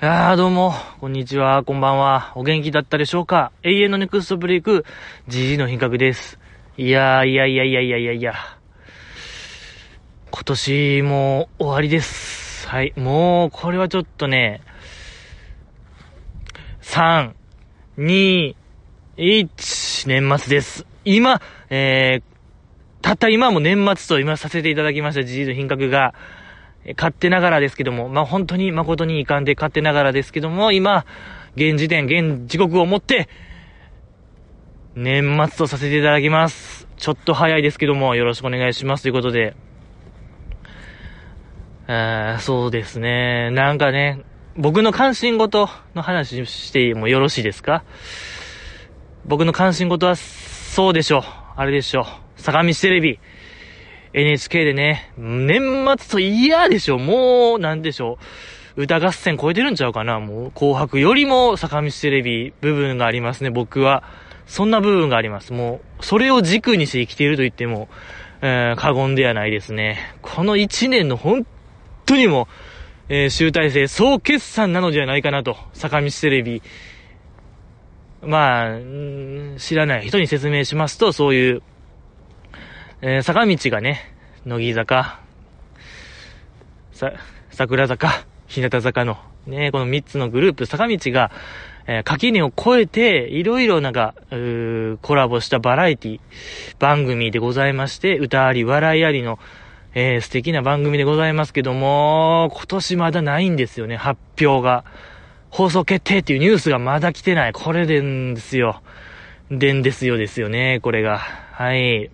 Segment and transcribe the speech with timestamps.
[0.00, 2.32] ああ、どうも、こんにちは、こんばんは。
[2.34, 3.52] お元気だったでしょうか？
[3.62, 4.84] 永遠のネクストブレイク、
[5.28, 6.40] GG の品格です。
[6.76, 8.34] いやー、いやいやいやいやいやいや。
[10.32, 12.68] 今年も終わりです。
[12.68, 14.62] はい、もう、これはちょっとね、
[16.82, 17.32] 3、
[17.98, 18.56] 2、
[19.16, 20.86] 1、年末です。
[21.04, 21.40] 今、
[21.70, 22.22] えー、
[23.00, 26.14] たった今も年末と今させていただきました GG の品格が、
[26.96, 31.06] 勝手ながらですけども、まあ、本当に誠に遺憾で勝手ながらですけども、今、
[31.56, 33.28] 現時点、現時刻をもって、
[34.94, 36.86] 年末とさせていただきます。
[36.96, 39.56] ちょっと早いですけども、よろしくお願いしますということで。
[41.86, 43.50] あそうですね。
[43.50, 44.20] なんかね、
[44.56, 47.82] 僕の関心事の話してもよろしいですか？
[49.26, 51.22] 僕の関心事は、そうでしょう。
[51.56, 52.04] あれでしょう。
[52.40, 53.18] 坂道テレビ。
[54.14, 56.98] NHK でね、年末と嫌でしょ。
[56.98, 58.18] もう、なんでしょ
[58.76, 58.82] う。
[58.82, 64.04] 歌合戦超えてるんちゃうかなもう、紅白よりも坂道テレビ部分がありますね、僕は。
[64.46, 65.52] そんな部分があります。
[65.52, 67.88] もう、それを軸にして生きていると言っても、
[68.40, 70.16] えー過言ではないですね。
[70.22, 71.46] この1年の本
[72.06, 72.46] 当にも、
[73.08, 76.62] えー集大成、総決算なのではないかなと、坂道テレビ。
[78.22, 78.78] まあ、
[79.58, 81.62] 知らない人に説明しますと、そういう、
[83.02, 84.13] えー坂道がね、
[84.46, 85.20] 乃木坂、
[86.92, 87.12] さ、
[87.50, 91.30] 桜坂、日向坂の、ね、この3つのグループ、坂道が、
[91.86, 96.20] えー垣根を越えて、いろいろなんか、うーコラボしたバラエティ
[96.78, 99.38] 番組でございまして、歌あり、笑いありの、
[99.94, 104.84] えー素敵な番組でございますけども、今年まだないんですよね、発表が。
[105.48, 107.52] 放送決定っていうニュースがまだ来てない。
[107.54, 108.82] これでんですよ。
[109.50, 111.18] でんですよですよね、これが。
[111.18, 112.10] はい。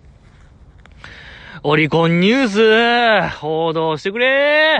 [1.63, 3.37] オリコンニュース。
[3.37, 4.79] 報道してくれ。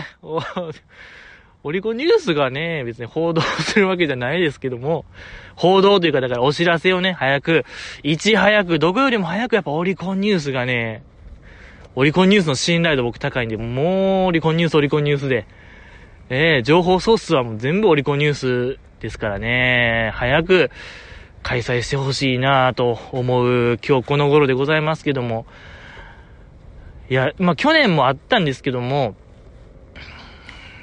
[1.63, 5.05] オリコンニュースがね、別に報道するわけじゃないですけども、
[5.55, 7.65] 報道というか、だからお知らせをね、早く、
[8.01, 11.03] いち早く、どこよりも早くやっぱオリコンニュースがね、
[11.93, 15.45] オリコンニュースの信頼度僕高いんで、もうオリコンニュース、オリコンニュースで、
[16.31, 20.71] ええ情報ソースはもう全部オリコンニュースですからね、早く
[21.43, 25.45] 開催してほしいなと思う今日この頃でございますけども、
[27.11, 29.15] いや、まあ、去年もあったんですけども、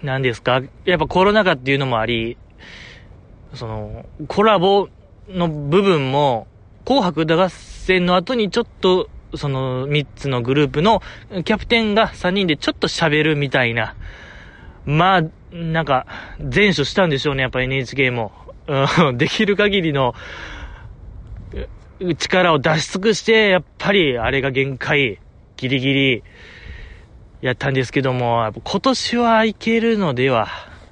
[0.03, 2.37] 何ですかやっぱコロナ禍っていうのもあり、
[3.55, 4.91] その、コラボ
[5.31, 6.47] の部分も、
[6.85, 11.01] 紅白歌合戦の後にちょっと、その3つのグループの
[11.47, 13.97] キャプテンが3人でちょっと喋るみたいな。
[14.85, 15.23] まあ、
[15.57, 16.07] なんか、
[16.41, 18.33] 前処したんでしょうね、やっぱ NHK も。
[18.67, 20.15] うん、 できる限りの、
[22.19, 25.21] 力を出し尽くして、やっぱりあれが限界、
[25.59, 26.25] ギリギリ、
[27.41, 30.49] やったんですけども、今年はいけるのでは、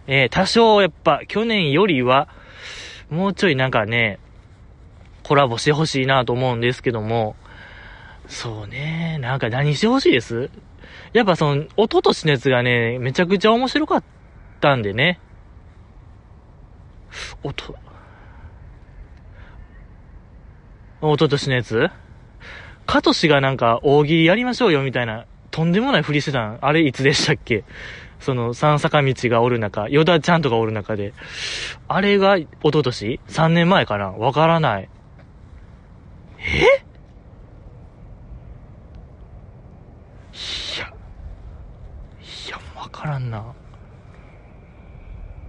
[0.09, 2.28] えー多少やっぱ去年よりは、
[3.09, 4.19] もうちょいなんかね、
[5.22, 7.37] コラボしてほしいなと思うんですけども、
[8.27, 10.50] そうね、なんか何してほしいです？
[11.12, 14.04] やっぱその、一昨年のやつがね、めちゃくちゃ面白かっ
[14.60, 15.21] たんでね。
[17.44, 17.77] おと、
[21.03, 21.88] 一昨年のやつ？
[22.86, 26.58] カトシがなんか大喜利やりましょうよみたいな、とんでもないふりしてたん。
[26.60, 27.64] あれいつでしたっけ？
[28.20, 31.12] その、三坂道がおる中、ヨダちゃんとかおる中で。
[31.88, 34.10] あれが一昨年 ?3 年前かな？
[34.12, 34.88] わからない。
[36.38, 36.42] え？
[40.32, 43.44] いや、いや、わからんな。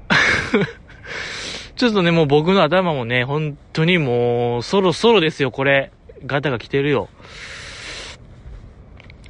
[1.75, 5.91] ちょっとね、もう僕の頭もね、本当にもう、そろそろですよ、これ。
[6.25, 7.09] ガタが来てるよ。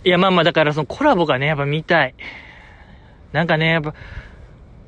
[0.03, 2.15] いや、まあまあ、だからそのコラボがね、やっぱ見たい。
[3.33, 3.93] なんかね、やっぱ、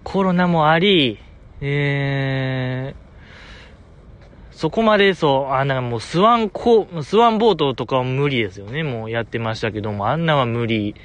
[0.04, 1.20] コロナもあり、
[1.62, 8.84] えー、そこまでそう、あんなもうスワンコ、スワンボートとかは無理ですよね。
[8.84, 10.96] もうやってましたけども、あんなは無理。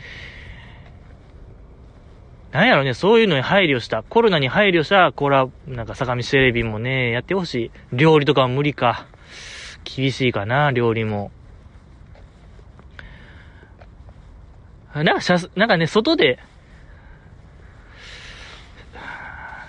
[2.52, 7.70] なんやろね、そういうのに配慮した、コロナに配慮した、コラ、なんか坂道テレビもね、やってほしい。
[7.92, 9.06] 料理とかは無理か。
[9.84, 11.30] 厳しいかな、料理も。
[14.94, 16.38] なんか、しゃなんかね、外で、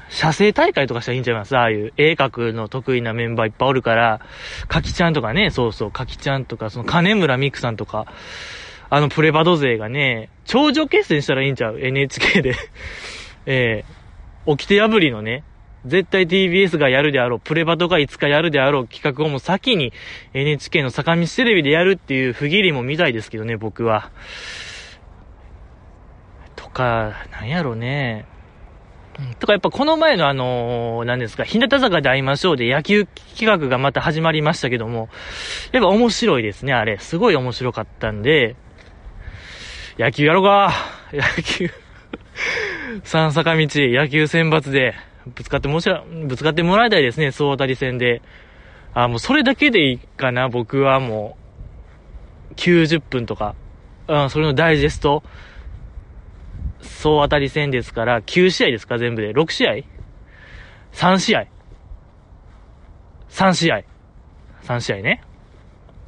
[0.09, 1.57] 写生大会とかしたらいいんちゃいます？
[1.57, 4.21] ああいう絵描くの得意なメンバーいっぱいおるから、
[4.69, 8.05] かきちゃんとかね、そうそう、かきちゃんとか、その金村美久さんとか、
[8.89, 12.55] あのプレバド勢がね、頂上決戦したらいいんちゃう ?NHK で。
[13.45, 13.95] ええ
[14.47, 15.43] 掟破りのね、
[15.85, 19.93] 絶対 TBS がやるであろう、プレバトがいつかやるであろう企画をもう先に
[20.33, 24.11] NHK の坂道テレビでやるっていう不義理も見たいですけどね、僕は。
[26.55, 28.25] とか、なんやろね。
[29.39, 35.09] とかやっぱこの前のあの、何ですか、日向坂で会いましょうで野球企画がまた始まりましたけども、
[35.71, 36.97] やっぱ面白いですね、あれ。
[36.97, 38.55] すごい面白かったんで、
[39.97, 40.73] 野球やろうか
[41.13, 41.69] 野球
[43.03, 44.95] 三坂道、野球選抜で、
[45.27, 48.21] ぶつかってもしら、ぶつかってもらいたいですね、総当たり戦で。
[48.93, 51.37] あ、もうそれだけでいいかな、僕はも
[52.51, 53.55] う、90分とか。
[54.07, 55.23] うん、それのダイジェスト。
[56.81, 59.31] 総当たり戦ですから、9試合ですか、全部で。
[59.31, 59.73] 6試合
[60.93, 61.47] ?3 試合
[63.29, 63.83] ?3 試合。
[64.63, 65.23] 3試合ね。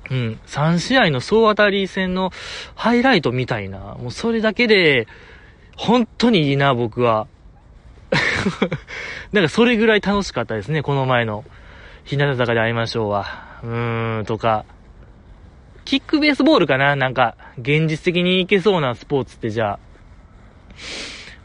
[0.10, 0.40] うん。
[0.46, 2.32] 3試合の総当たり戦の
[2.76, 3.96] ハイライトみたいな。
[4.00, 5.08] もうそれだけで、
[5.76, 7.28] 本当にいいな、僕は。
[9.32, 11.44] なんかそれぐらい楽しかったですね、この前の。
[12.06, 13.26] 日向坂で会いましょうは。
[13.64, 14.66] うーん、とか。
[15.84, 19.80] キックベースボールかななんか、現実的にいけそうなスポーツってじゃあ。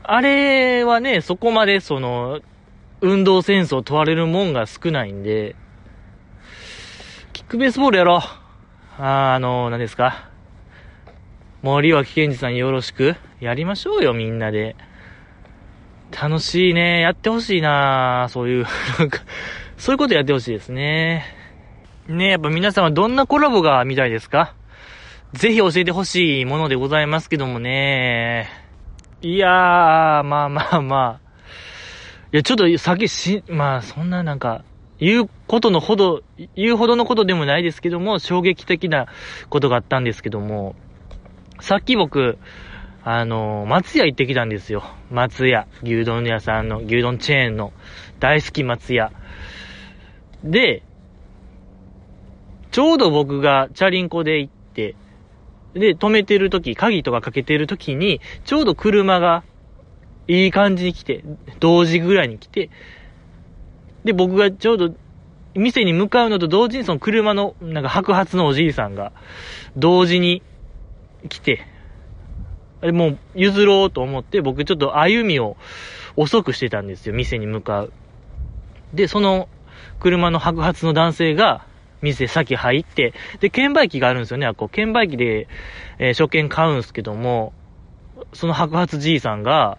[0.05, 2.41] あれはね、そこまでその、
[3.01, 5.57] 運動センスを問われるもんが少ないんで、
[7.33, 9.03] キックベースボールやろう。
[9.03, 10.29] あ、あの、何ですか。
[11.63, 13.17] 森脇健児さんよろしく。
[13.41, 14.77] やりましょうよ、みんなで。
[16.12, 17.00] 楽しいね。
[17.00, 18.67] やってほしいなそういう、
[18.99, 19.20] なんか、
[19.76, 21.25] そういうことやってほしいですね。
[22.09, 24.55] ねやっぱ皆さんはどんなコラボが見たいですか？
[25.32, 28.50] ぜひ教えてほしいものでございますけどもね。
[29.23, 31.29] いやー、まあまあまあ。
[32.32, 34.65] いや、ちょっと先し、まあそんななんか、
[34.99, 36.23] 言うことのほど、
[36.55, 39.06] 言うほどのことでもないですけども、衝撃的な
[39.49, 40.75] ことがあったんですけども、
[41.61, 42.38] さっき僕、
[43.05, 44.85] あの、松屋行ってきたんですよ。
[45.11, 45.67] 松屋。
[45.83, 47.73] 牛丼屋さんの、牛丼チェーンの、
[48.21, 49.11] 大好き松屋。
[50.45, 50.83] で、
[52.71, 54.95] ちょうど僕がチャリンコで行って、
[55.75, 59.43] で、止めてる時、鍵とかかけてる時に、ちょうど車が、
[60.29, 61.25] いい感じに来て、
[61.59, 62.71] 同時ぐらいに来て、
[64.05, 64.95] で、僕がちょうど、
[65.55, 69.13] 店に向かうのと同時にその車の、なんか白髪のおじいさんが、
[69.77, 70.43] 同時に
[71.29, 71.67] 来て、
[72.90, 75.56] もう譲ろうと思って、僕ちょっと歩みを
[76.17, 77.93] 遅くしてたんですよ、店に向かう。
[78.93, 79.49] で、その
[80.00, 81.64] 車の白髪の男性が、
[82.02, 84.46] 店先入って、で、券売機があるんですよね。
[84.46, 85.46] あこう、券売機で、
[86.00, 87.52] えー、初券買うんですけども、
[88.32, 89.79] その白髪じいさんが、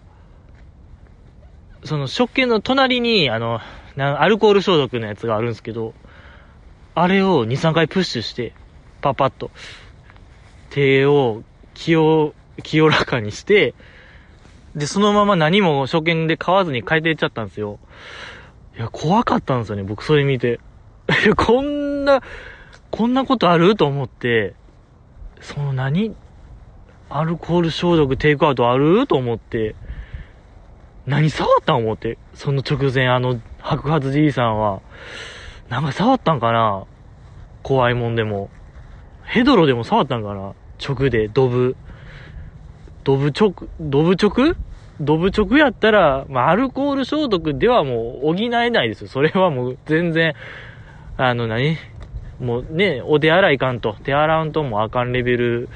[1.84, 3.60] その食券の隣に、あの、
[3.96, 5.92] アルコール消毒のやつがあるんですけど、
[6.94, 8.54] あれを2、3回プッシュして、
[9.02, 9.50] パパッと、
[10.70, 11.42] 手を
[11.74, 13.74] 清、清らかにして、
[14.74, 17.78] で、そのまま何も初見で買わずに帰っていっちゃったんですよ。
[18.76, 20.60] いや、怖かったんですよね、僕それ見て。
[21.36, 22.22] こんな、
[22.90, 24.54] こんなことあると思って、
[25.40, 26.16] その何？
[27.10, 29.76] アルコール消毒テイクアウトあると思って、
[31.06, 32.18] 何触ったん思って。
[32.32, 34.80] その直前、あの、白髪じいさんは、
[35.68, 36.84] なんか触ったんかな？
[37.62, 38.50] 怖いもんでも。
[39.22, 40.54] ヘドロでも触ったんかな？
[40.82, 41.76] 直で、ドブ。
[43.04, 44.56] ドブ直、ドブ直
[45.00, 49.08] ドブ直やったら、まあ、アルコール消毒ではもう補えないですよ。
[49.08, 50.34] それはもう全然、
[51.16, 51.76] あの何、
[52.40, 55.68] もうね、お手洗いかんと、手洗わんともあかんレベル、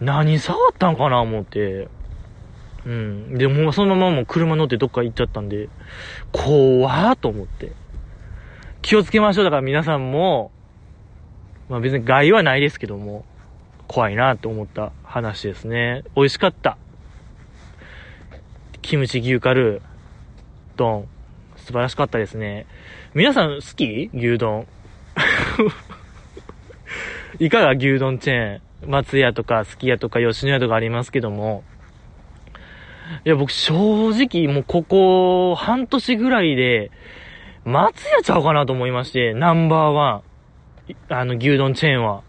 [0.00, 1.88] 何触ったんかな思って。
[2.86, 3.34] うん。
[3.36, 5.68] でもうそのままもう車乗ってどっか行っちゃったんで、
[6.32, 7.72] 怖ーと思って。
[8.82, 9.44] 気をつけましょう。
[9.44, 10.50] だから皆さんも、
[11.68, 13.24] まあ別に害はないですけども、
[13.88, 16.04] 怖いなって思った話ですね。
[16.14, 16.76] 美味しかった。
[18.82, 19.82] キムチ牛カルー、
[20.76, 21.08] 丼、
[21.56, 22.66] 素晴らしかったですね。
[23.14, 24.10] 皆さん好き？
[24.14, 24.66] 牛丼。
[27.40, 28.90] いかが牛丼チェーン？
[28.90, 31.64] 松屋とか、すき家とか、吉野家とかありますけども。
[33.24, 36.90] いや、僕正直もうここ半年ぐらいで、
[37.64, 40.22] 松屋ちゃうかなと思いまして、ナンバーワン。
[41.08, 42.22] あの、牛丼チェーンは。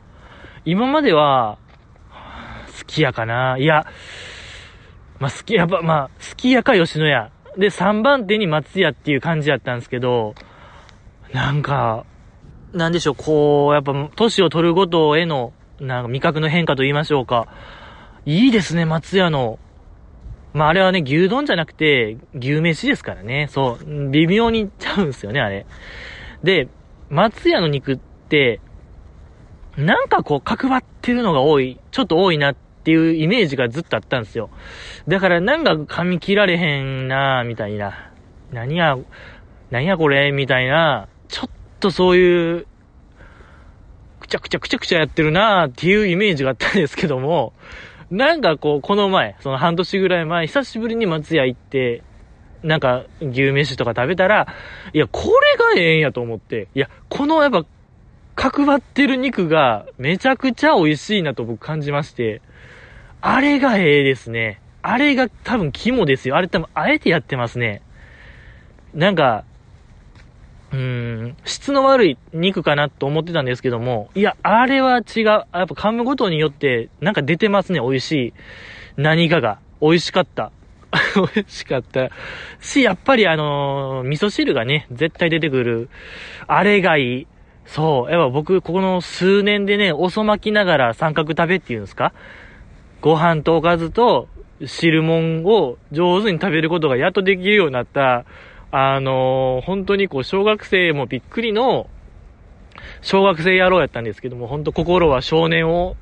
[0.65, 1.57] 今までは、
[2.67, 3.85] すき家かないや、
[5.19, 7.31] まあ、すき家、まあ、すき家か吉野家。
[7.57, 10.35] で、3番手に松屋っていう感じやったんですけど、
[11.33, 12.05] なんか、
[12.73, 17.47] なんでしょう、こう、やっぱ、年を取るごとへの、なんか味覚の変化と言いましょうか。
[18.25, 19.59] いいですね、松屋の。
[20.53, 23.47] まあ、あれはね、牛丼じゃなくて、牛飯ですからね。
[23.49, 25.65] そう、微妙にちゃうんですよね、あれ。
[26.43, 26.67] で、
[27.09, 28.61] 松屋の肉って、
[29.79, 34.49] なんかこう、角張ってるのが多い、ちょっと多いなっていうイメージがずっとあったんですよ。
[35.07, 38.11] だからなんか噛み切られへんなみたいな。
[38.51, 38.97] 何や、
[39.71, 42.67] 何やこれみたいな、ちょっとそういう、
[44.19, 47.53] くちゃくちゃくちゃくちゃやってるなっていうイメージがあったんですけども、
[48.11, 52.03] なんかこう、この前、その半年ぐらい前、久しぶりに松屋行って、
[52.63, 54.47] なんか、牛飯とか食べたら、
[54.93, 57.65] いや、これがええんやと思って、いや、このやっぱ、
[58.39, 62.41] 角張ってる肉がめちゃくちゃ美味しいなと僕感じまして、
[63.19, 64.61] あれがええですね。
[64.81, 66.37] あれが多分肝ですよ。
[66.37, 67.81] あれ多分あえてやってますね。
[68.93, 69.43] なんか、
[70.71, 70.77] うー
[71.31, 75.25] ん、質の悪い肉かなと思ってたんですけども、いや、あれは違う。
[75.25, 78.33] やっぱ噛むことによって、なんか出てますね、美味しい。
[78.95, 79.59] 何かが。
[79.81, 80.53] 美味しかった。
[81.35, 82.09] 美味しかった。
[82.61, 85.89] し、やっぱりあのー、味噌汁がね、絶対出てくる。
[86.47, 87.27] あれがいい。
[87.65, 88.11] そう。
[88.11, 92.13] やっぱ僕、ここの数年でね、遅まきながら三角食べっていうんですか？
[93.01, 94.27] ご飯とおかずと
[94.65, 98.25] 汁物を上手に食べることがやっとできるようになった、
[98.71, 101.87] あのー、本当にこう、小学生もびっくりの、
[103.01, 105.95] 小学生野郎やったんですけども、本当心は少年を、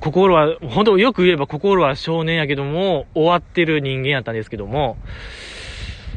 [0.00, 4.96] 心は、本当よく言えば心は少年やけども、終わってる人間やったんですけども、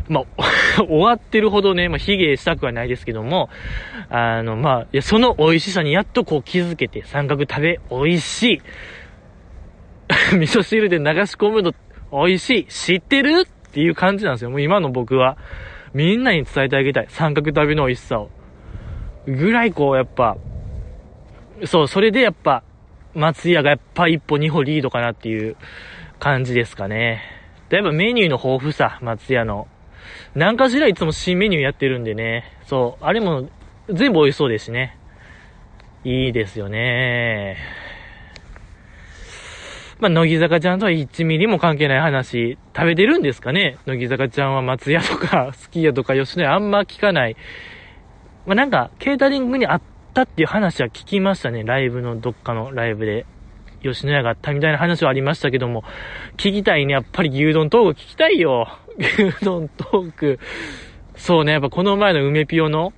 [0.08, 0.44] まあ、
[0.88, 3.50] 終わってるほどね、まあ、卑下したくはないですけども、
[4.10, 8.62] あの、まあ、いや、その美味しさにやっとこう気づけて、三角食べ、美味しい。
[10.38, 11.74] 味噌汁で流し込むの、
[12.12, 12.66] 美味しい。
[12.66, 14.52] 知ってるっていう感じなんですよ。
[14.52, 15.38] もう今の僕は。
[15.94, 17.06] みんなに伝えてあげたい。
[17.10, 18.30] 三角旅の美味しさを。
[19.26, 20.38] ぐらいこう、やっぱ、
[21.64, 22.64] そう、それでやっぱ、
[23.14, 25.56] 松屋がやっぱ一歩二歩リードかなっていう
[26.20, 27.22] 感じですかね。
[27.70, 29.68] やっぱメニューの豊富さ、松屋の。
[30.36, 32.44] 何かしらいつも新メニューやってるんでね。
[32.66, 33.50] そう、あれも
[33.90, 34.98] 全部美味しそうですしね。
[36.04, 37.58] いいですよね。
[40.00, 43.78] まあ、乃木坂ちゃんとは1ミリも関係ない話、食べてるんですかね？
[43.86, 47.38] 乃木坂ちゃんは松屋とか、スキヤとか吉野家あんま聞かない。
[48.46, 49.82] まあ、なんか、ケータリングにあっ
[50.14, 51.64] たっていう話は聞きましたね。
[51.64, 53.26] ライブのどっかのライブで。
[53.82, 55.84] 吉野家があったみたいな話はありましたけども、
[56.38, 56.94] 聞きたいね。
[56.94, 58.68] やっぱり牛丼トーク聞きたいよ。
[58.98, 60.40] 牛丼トーク。
[61.16, 62.94] そうね、やっぱこの前の梅ピオの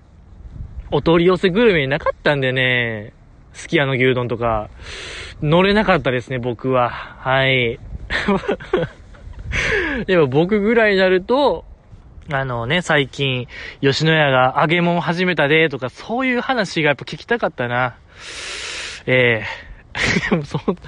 [0.92, 3.14] お取り寄せグルメになかったんでね、
[3.54, 4.70] すき家の牛丼とか、
[5.42, 6.90] 乗れなかったですね、僕は。
[6.90, 7.80] はい。
[10.06, 11.66] でも僕ぐらいになると、
[12.32, 13.48] あのね、最近、
[13.82, 17.98] 吉野家が揚げ物始めたで、とか、そういう話がやっぱ聞きたかったな。
[19.06, 20.82] ええー、 そんな、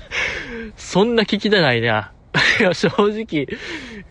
[0.75, 2.12] そんな聞きたないな。
[2.60, 3.48] いや、正直、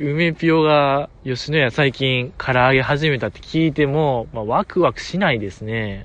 [0.00, 6.04] 梅ぴよが吉野家最近唐揚げ始めたって聞いても、まあ、ワクワクしないですね。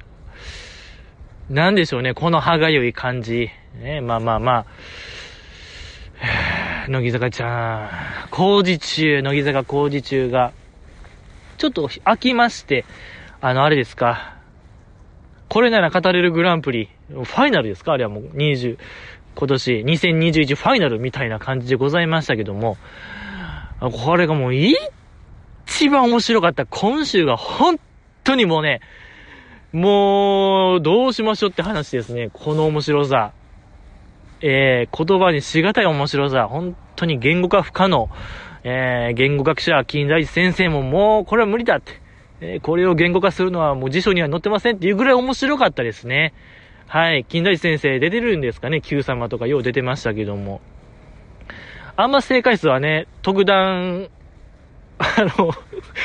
[1.50, 3.50] なんでしょうね、この歯がゆい感じ。
[3.82, 4.66] ね、まあまあまあ。
[6.88, 10.52] 乃木坂ちゃん、工事中、乃木坂工事中が、
[11.58, 12.86] ちょっと飽きまして、
[13.42, 14.36] あの、あれですか。
[15.50, 17.94] これなら語れるグランプリ、ファイナルですか？
[17.94, 18.78] あれはもう20、
[19.36, 22.78] 今年2021ファイナルみたいな感じでございましたけども、
[23.80, 27.80] これがもう一番面白かった今週が本
[28.24, 28.82] 当にもうね、
[29.74, 32.30] もう、どうしましょうって話ですね。
[32.32, 33.34] この面白さ。
[34.40, 36.48] えー、言葉にしがたい面白さ。
[36.48, 38.08] 本当に言語化不可能。
[38.64, 42.04] えー、言語学者、金田一先生ももう、これは無理だって。
[42.40, 46.34] えー、これを言語化するのはもう辞書には載ってませんっていうぐらい面白かったですね。
[46.94, 47.26] はい。
[47.26, 50.62] 金田一先生出てるんですかね ?Q 様とかよう出てましたけども。
[51.96, 54.10] あんま正解数はね、特段、
[55.00, 55.06] あ
[55.40, 55.50] の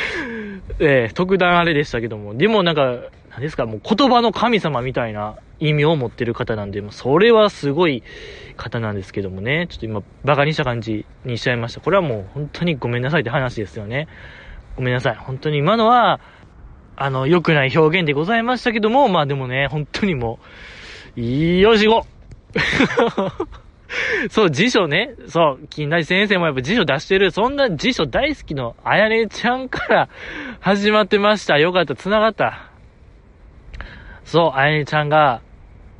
[0.80, 2.35] えー、特段あれでしたけども。
[2.35, 8.02] でもなんか、何ですか、もう言葉の神様みたいな意味を持ってる方なんで、もうそれはすごい
[8.57, 11.83] 方なんですけどもね、ちょっと今、馬鹿にした感じにしちゃいました。
[11.83, 14.09] これはもう本当にごめんなさいって話ですよね。
[14.75, 15.16] ごめんなさい。
[15.16, 16.18] 本当に今のは、
[16.97, 20.45] あの、良くない表現でございましたけども、まあでもね、本当にもう、
[21.20, 22.06] よしご
[24.30, 25.14] そう、辞書ね。
[25.28, 27.32] そう、金田先生もやっぱ辞書出してる。
[27.32, 30.08] そんな辞書大好きのあやねちゃんから
[30.60, 31.58] 始まってました。
[31.58, 32.70] よかった、繋がった。
[34.25, 35.40] そう、あやねちゃんが、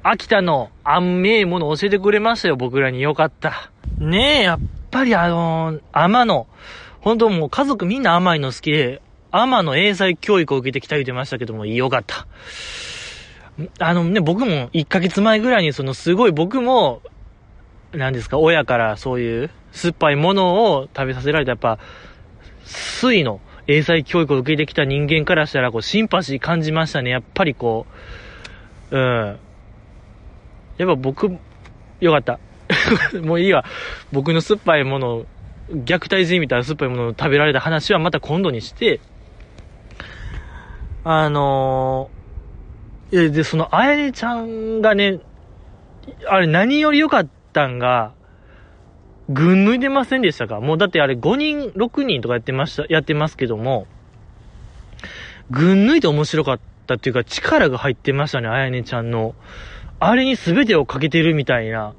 [0.05, 3.73] 秋田の甘いもの教えてくれましたよ、僕らによかった。
[3.99, 4.59] ねえ、やっ
[4.93, 6.47] ぱりあのー、甘の、
[7.01, 12.29] 本当もう家族みんな甘いの好きで、甘の英才教育を受けてきた言ってましたけども、よかった。
[13.79, 17.03] あのね、僕も1ヶ月前ぐらいにそのすごい僕も、
[17.93, 21.79] 何ですか、親からそういう酸っぱいものを食べさせられたやっぱ、
[22.65, 27.11] 水の英才教育を受けてきた人間からしたら、こう、シンパシー感じましたね。
[27.11, 27.87] やっぱりこ
[28.91, 29.39] う、うん。
[30.79, 31.37] やっぱ僕、
[32.01, 32.39] よかった。
[33.21, 33.65] もういいわ。
[34.13, 35.27] 僕の酸っぱいもの
[35.71, 39.01] 虐待人みたいな酸っぱいものを食べられた話はまた今度にして、
[41.05, 42.18] あのー、
[43.11, 45.21] え、で、その、あやねちゃんがね、
[46.27, 48.13] あれ何より良かったんが、
[49.31, 50.61] ぐん抜いてませんでしたか？
[50.61, 53.87] もうだってあれ5人、6人とかやってました、やってますけども、
[55.51, 59.35] ぐん抜いて面白かったっていうか力が入ってましたね、あやねちゃんの。
[60.01, 61.95] あれに全てをかけてるみたいな。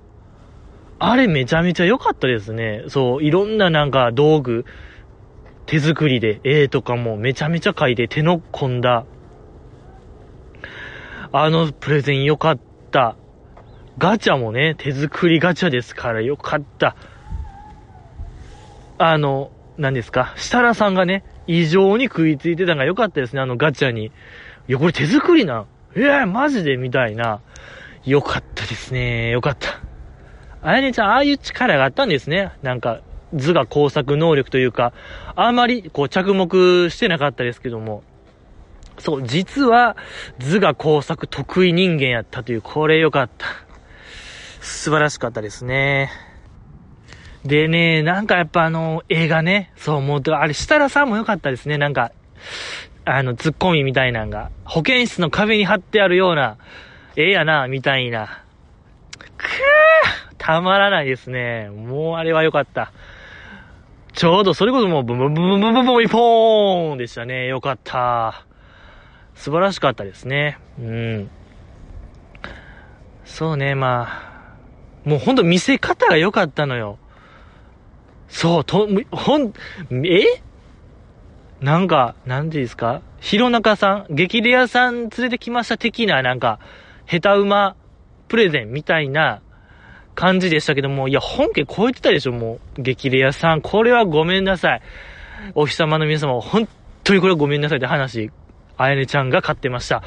[0.97, 2.83] あれめちゃめちゃ良かったですね。
[2.87, 4.65] そう、いろんななんか道具、
[5.65, 9.05] 手作りで、絵とかもめちゃめちゃ描いて手の込んだ。
[11.31, 12.59] あのプレゼン良かっ
[12.91, 13.15] た。
[13.99, 16.95] ガチャもね、手作りガチャですから良かった。
[18.97, 24.05] あの、何ですか、設楽さんがね、異常に食いついてたのが良かったですね、あのガチャに。
[24.05, 24.11] い
[24.67, 27.41] や、これ手作りなんええー、マジでみたいな。
[28.05, 29.29] 良かったですね。
[29.31, 29.81] 良かった。
[30.61, 32.51] あやねちゃん、ああいう力があったんですね。
[32.63, 33.01] なんか、
[33.33, 34.93] 図画工作能力というか、
[35.35, 38.03] あまりこう着目してなかったですけども。
[38.99, 39.97] そう、実は
[40.39, 43.47] 図画工作得意人間やったという、これ良かった。
[44.61, 46.11] 素晴らしかったですね。
[47.45, 51.77] でね、なんかやっぱあの、映画ね、そう、もう、あれ、設楽さんも良かったですね。
[51.77, 52.11] なんか、
[53.05, 56.57] あの、ツッコミみたいなんが、保健室の壁に貼ってあるような、
[57.15, 58.43] ええやな、みたいな。
[59.37, 59.49] くー
[60.37, 61.69] たまらないですね。
[61.69, 62.91] もうあれは良かった。
[64.13, 67.47] ちょうどそれこそもうブンブンブンブンブンブンブンポーンでしたね。
[67.47, 68.45] よかった。
[69.39, 70.59] 素晴らしかったですね。
[70.77, 71.29] うん。
[73.23, 74.07] そうね、ま
[75.05, 75.09] あ。
[75.09, 76.97] もうほんと見せ方が良かったのよ。
[78.27, 79.53] そう、と、ほん、
[80.05, 80.43] え？
[81.61, 83.01] なんか、なんていうんですか？
[83.21, 86.59] 弘中さん、激レアさん連れてきました的な、なんか、
[87.07, 87.77] 下手馬
[88.27, 89.41] プレゼンみたいな
[90.15, 92.81] 感じでしたけども、いや、本家超えてたでしょ、もう。
[92.81, 93.61] 激レアさん。
[93.61, 94.81] これはごめんなさい。
[95.55, 96.67] お日様の皆様、本
[97.05, 98.31] 当にこれはごめんなさいって話、
[98.79, 100.01] あやねちゃんが買ってました。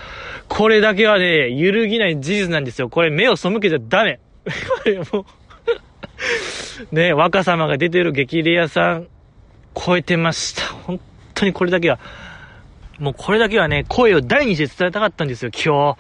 [0.49, 2.89] これだけはね、揺るぎない事実なんですよ。
[2.89, 4.19] これ目を背けちゃダメ。
[4.83, 5.27] これも
[6.91, 9.09] うね、若様が出てる激レアさん、
[9.75, 10.63] 超えてました。
[10.87, 10.99] 本
[11.35, 11.99] 当にこれだけは。
[12.99, 15.99] もうこれだけはね、声を大にして伝えたかったんですよ、今日。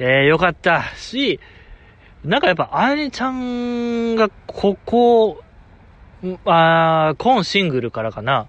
[0.00, 1.38] えー、よかったし、
[2.24, 5.40] なんかやっぱ、あやねちゃんが、ここ、
[6.44, 8.46] あ今シングルからかな。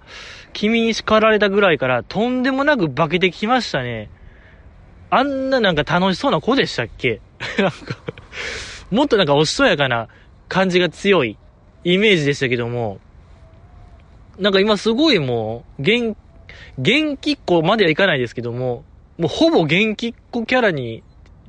[0.52, 4.10] 君に叱られたぐらいから、とんでもなく化けてきましたね。
[5.10, 7.20] あんななんか楽しそうな子でしたっけ？
[7.58, 7.98] なんか
[8.90, 10.08] もっとなんかおしとやかな
[10.48, 11.36] 感じが強い
[11.84, 13.00] イメージでしたけども、
[14.38, 16.16] なんか今すごいもう、元
[16.78, 18.84] 元気っ子まではいかないですけども、
[19.18, 21.02] もうほぼ元気っ子キャラに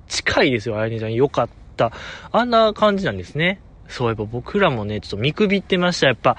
[0.08, 1.14] 近いですよ、あやねちゃん。
[1.14, 1.92] よかった。
[2.32, 3.60] あんな感じなんですね。
[3.88, 6.08] そういえば僕らもね、ちょっと見くびってました。
[6.08, 6.38] やっぱ、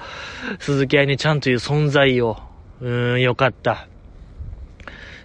[0.59, 2.37] 鈴木あやねちゃんという存在を。
[2.81, 3.87] うーん、よかった。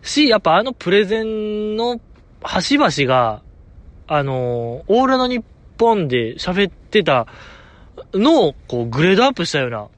[0.03, 2.01] し、やっぱあのプレゼンの
[2.43, 3.43] 端々が、
[4.07, 5.45] あのオーラの日
[5.79, 7.27] 本で喋ってた
[8.13, 9.89] のを、こう、グレードアップしたような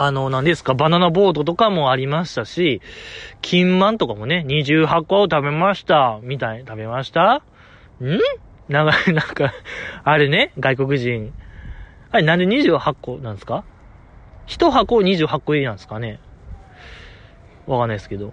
[0.00, 2.80] あの、何ですか、バナナボートとかもありましたし、
[3.42, 7.42] 金満とかもね、28個を食べました、みたい、食べました？
[8.00, 8.20] ん？
[8.68, 9.52] なんか、なんか、
[10.04, 11.34] あれね、外国人。
[12.10, 13.64] あれ、なんで28個なんですか
[14.46, 16.20] ?1 箱28個入りなんですかね？
[17.66, 18.32] わかんないですけど。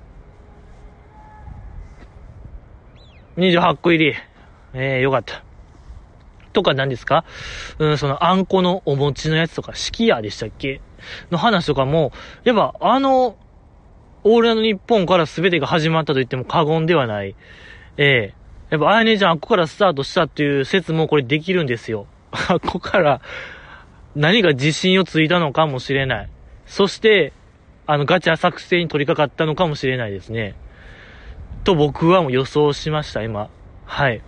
[3.38, 4.14] 28個入り。
[4.74, 5.44] ええー、よかった。
[6.54, 7.26] とか何ですか？
[7.80, 10.82] うん、その、あんこのお餅のやつとか、式屋でしたっけ？
[11.32, 12.14] の話とかも、
[12.46, 13.36] やっぱあの、
[14.24, 17.36] オールナイト日本から全てが始まったと言っても過言ではない。
[17.98, 18.34] ええ
[18.72, 22.08] やっぱあやねちゃんあっこからスタートしたっていう説もこれできるんですよ。
[22.50, 23.22] あっこから
[24.16, 26.30] 何か自信をついたのかもしれない。
[26.66, 27.34] そして、
[27.86, 30.56] あのガチャ作成に取り掛かったのかもしれないですね。
[31.64, 33.50] と僕はもう予想しました、今。
[33.86, 34.22] はい。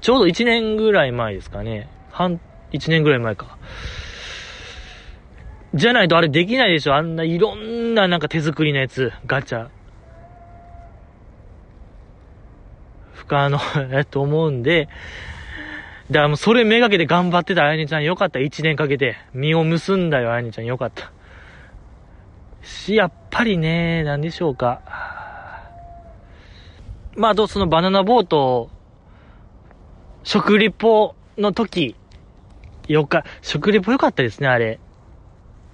[0.00, 1.88] ちょうど1年ぐらい前ですかね。
[2.10, 2.40] 半、
[2.72, 3.58] 1年ぐらい前か。
[5.74, 9.68] じゃないとあれできないでしょあんないろんななんか手作りのやつ、ガチャ。
[13.12, 13.58] 不可能
[13.90, 14.88] やと思うんで、
[16.10, 18.38] だからもうそれめがけて頑張ってたあやねちゃんよかった。
[18.38, 19.16] 1年かけて。
[19.34, 21.12] 身を結んだよ、あやねちゃんよかった。
[22.62, 24.80] し、やっぱりね、なんでしょうか。
[27.14, 28.70] まあ、あとそのバナナボート、
[30.22, 31.94] 食リポの時、
[32.86, 34.80] よか、食リポよかったですね、あれ。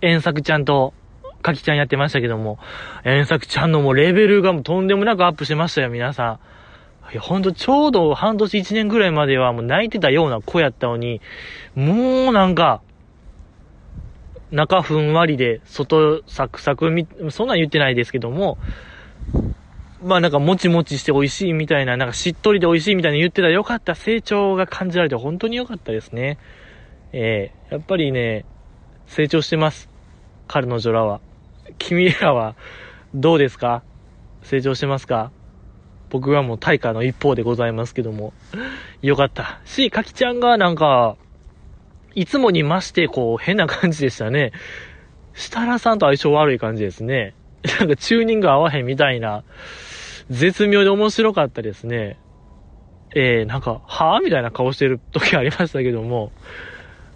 [0.01, 0.95] 遠作ちゃんと、
[1.43, 2.59] かきちゃんやってましたけども、
[3.05, 6.39] 遠作ちゃんのもうレベルがもうとんでもなくアップしてましたよ、皆さん。
[7.13, 11.21] いや、ほんとちょうど半年一年ぐらいまではもう泣いてたような子やったのに、
[11.75, 12.83] もうなんか、
[14.51, 18.59] 中ふんわりで、外サクサクみ、そんなん言ってないですけども、
[20.03, 23.95] まあなんかもちもちして美味しいみたいな、なんかしっとりで美味しいみたいな言ってたらよかった。
[23.95, 26.39] 成長が感じられて本当によかったですね。
[27.13, 28.45] ええー、やっぱりね、
[29.07, 29.89] 成長してます。
[30.47, 31.21] 彼女らは。
[31.79, 32.55] 君らは、
[33.15, 33.83] どうですか？
[34.43, 35.33] 成長してますか？
[36.11, 38.33] 僕はもう対価の一方でございますけども。
[39.03, 39.61] よかった。
[39.65, 41.17] し、かきちゃんがなんか、
[42.15, 44.53] いつもに増してこう変な感じでしたね。
[45.35, 47.35] 設楽さんと相性悪い感じですね。
[47.81, 49.43] なんかチューニング合わへんみたいな、
[50.31, 52.19] 絶妙で面白かったですね。
[53.15, 56.33] えー、なんか、はぁみたいな顔してる時ありましたけども、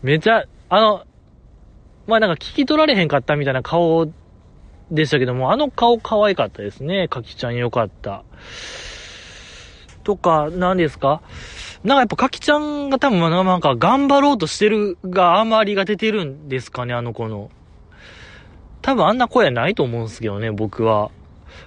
[0.03, 1.05] めちゃ、あの、
[2.07, 4.07] まあなんか聞き取られへんかったみたいな顔
[4.91, 7.09] でしたけども、あの顔可愛かったですね。
[7.09, 8.25] かきちゃんよかった。
[10.05, 11.23] とか、何ですか？
[11.85, 17.51] なんかやっぱかきちゃんが多分なんか頑張ろうとしてるがあまりが出てるんですかね、あの子の。
[18.83, 21.11] 多分あんな声はないと思うんですけどね、僕は。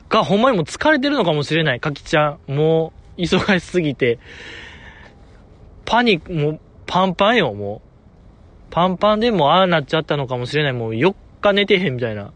[0.09, 2.53] が、ほんまにもう疲れてるのかもしれない、かきちゃん。
[2.53, 4.19] もう、忙しすぎて。
[5.85, 8.71] パニック、もう、パンパンよ、もう。
[8.71, 10.73] パンパンでもああなっちゃったのかもしれない。
[10.73, 12.31] もう4日寝てへんみたいな。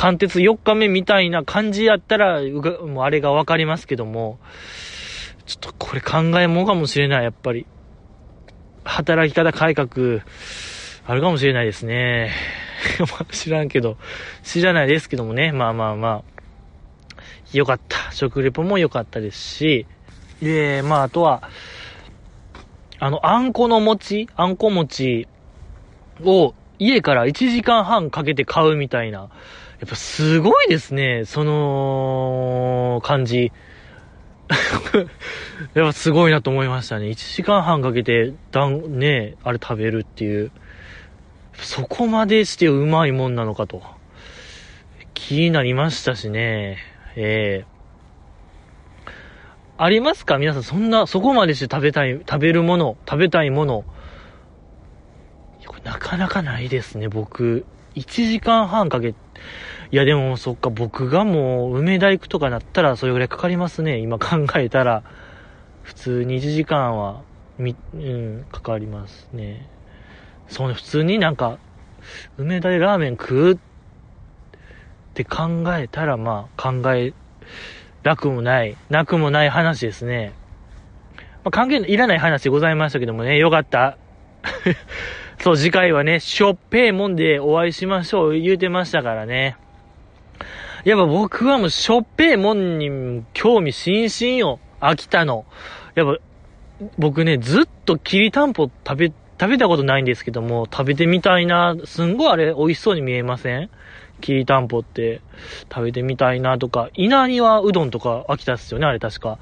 [0.00, 4.38] 貫徹4日目みたいな感じやったら、もうあれがわかりますけども。
[5.44, 7.66] ちょっとこれ考えもかもしれない、やっぱり。
[8.82, 10.22] 働き方改革、
[11.06, 12.32] あるかもしれないですね。
[13.30, 13.98] 知らんけど、
[14.42, 16.24] 知らないですけどもね、まあまあまあ。
[17.52, 18.10] よかった。
[18.10, 19.86] 食レポも良かったですし、
[20.40, 21.42] で、まああとは、
[23.00, 25.28] あの、あんこの餅あんこ餅
[26.24, 29.28] を家から1時間半かけて買うみたいな。
[29.80, 33.50] やっぱすごいですね、その感じ。
[35.72, 37.06] やっぱすごいなと思いましたね。
[37.06, 40.50] 1時間半かけて、だん、ね、あれ食べるっていう。
[41.54, 43.82] そこまでしてうまいもんなのかと。
[45.14, 46.76] 気になりましたしね。
[47.16, 49.12] ええー、
[49.82, 50.36] ありますか？
[50.36, 53.84] 皆さん、そんな、そこまでして食べたい、食べるもの、食べたいもの。
[55.84, 57.64] なかなかないですね、僕。
[57.94, 59.14] 1時間半かけ、い
[59.90, 63.98] やでもそっか、僕がもう梅田行くとかなったらそれぐらいかかりますね。
[63.98, 65.02] 今考えたら。
[65.82, 67.22] 普通に1時間は、
[67.58, 69.68] み、うん、かかりますね。
[70.48, 71.58] そうね、普通になんか、
[72.38, 73.58] 梅田でラーメン食うっ
[75.14, 77.12] て考えたら、まあ、考え、
[78.02, 80.32] 楽もない、なくもない話ですね。
[81.42, 83.98] まあ、関係いらない話でございましたけどもね、よかった。
[85.42, 89.56] そう、次回はね、しょっぺーもんでお会いしましょう言うてましたからね。
[90.84, 94.60] やっぱ僕はもうしょっぺーもんに興味津々よ。
[94.80, 95.46] 秋田の。
[95.94, 96.18] やっぱ、
[96.98, 101.74] 僕ね、ずっときりたんぽ食べ食べたことないんですけども、食べてみたいな。
[101.84, 103.70] すんごいあれ、美味しそうに見えません？
[104.20, 105.22] きりたんぽって、
[105.72, 109.38] 食べてみたいなとか、稲庭うどんとか秋田っすよね、あれ確か。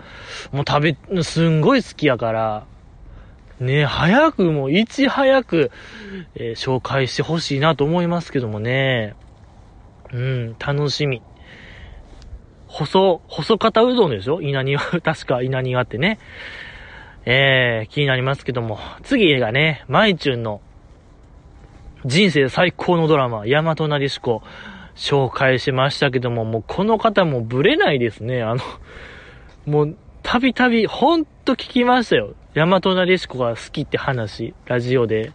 [0.52, 2.66] もう食べ、すんごい好きやから、
[3.60, 5.70] ね、早くもいち早く、
[6.34, 9.14] えー、紹介してほしいなと思いますけどもね。
[10.12, 11.22] うん、楽しみ。
[12.66, 14.40] 細、細型うどんでしょ？
[14.42, 16.18] 稲庭、 確か稲庭ってね。
[17.24, 20.60] えー、気になりますけども、次がね、マイチュンの
[22.04, 24.42] 人生最高のドラマ、大和なでしこ、
[24.94, 28.42] 紹介しましたけども、もうこの方もブレないですね。
[28.42, 28.62] あの、
[29.66, 29.96] もう、
[30.30, 32.34] たびたび、ほんと聞きましたよ。
[32.52, 35.32] 大和なでしこが好きって話、ラジオで。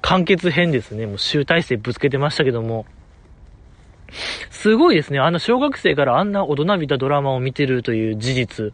[0.00, 1.06] 完結編ですね。
[1.06, 2.86] もう集大成ぶつけてましたけども。
[4.50, 5.18] すごいですね。
[5.18, 8.72] あの小学生からあんな大人びたドラマを見てるという事実。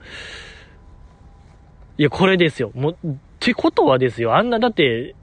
[1.96, 2.70] いや、これですよ。
[2.74, 4.36] もう、ってことはですよ。
[4.36, 5.14] あんな、だって、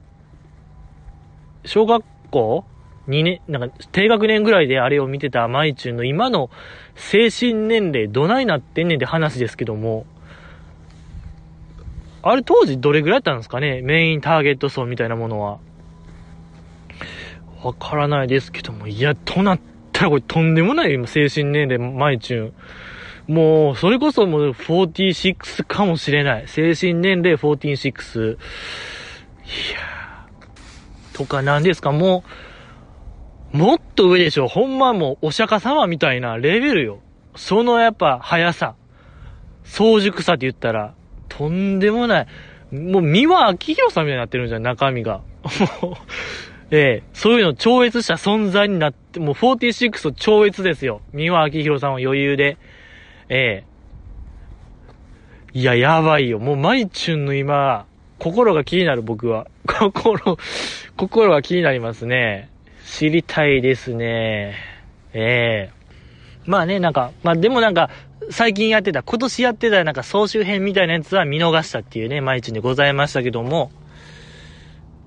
[1.64, 2.64] 小学校
[3.08, 6.50] 2年、なんか、低学年ぐらいであれを見てたマイチュンの今の
[6.94, 10.06] 精神年齢どないなってんねんって話ですけども、
[12.22, 13.82] あれ当時どれぐらいだったんですかね？
[13.82, 15.58] メインターゲット層みたいなものは。
[17.62, 19.60] わからないですけども、いや、となっ
[19.92, 22.52] たらこれとんでもない今精神年齢マイチュ
[23.28, 23.32] ン。
[23.32, 26.48] もう、それこそもう46かもしれない。
[26.48, 28.34] 精神年齢46。
[28.34, 28.36] い
[29.74, 30.26] や
[31.12, 32.30] とか何ですか、もう、
[33.56, 34.48] もっと上でしょ。
[34.48, 37.00] ほんまもうお釈迦様みたいなレベルよ。
[37.36, 38.74] そのやっぱ速さ。
[39.64, 40.94] 早熟さって言ったら、
[41.28, 42.26] とんでもない。
[42.70, 45.22] もう三輪明宏さんみたいになってるんじゃん、中身が。
[45.80, 45.94] もう、
[46.70, 51.00] ええそういうの超越した存在になって、もう46と超越ですよ。
[51.14, 52.58] 三輪明宏さんは余裕で。
[53.30, 53.76] ええ
[55.54, 56.38] いや、やばいよ。
[56.38, 57.86] もう、マイチュンの今、
[58.18, 59.46] 心が気になる僕は。
[59.66, 60.36] 心、
[60.98, 62.50] 心が気になりますね。
[62.86, 64.54] 知りたいですね。
[65.12, 65.76] ええ
[66.46, 67.90] まあね、なんか、まあでもなんか、
[68.30, 73.72] 最近やってた、今年やってたなんか総集編みたいなやつは見逃したっていうね、マイチュンでございましたけども、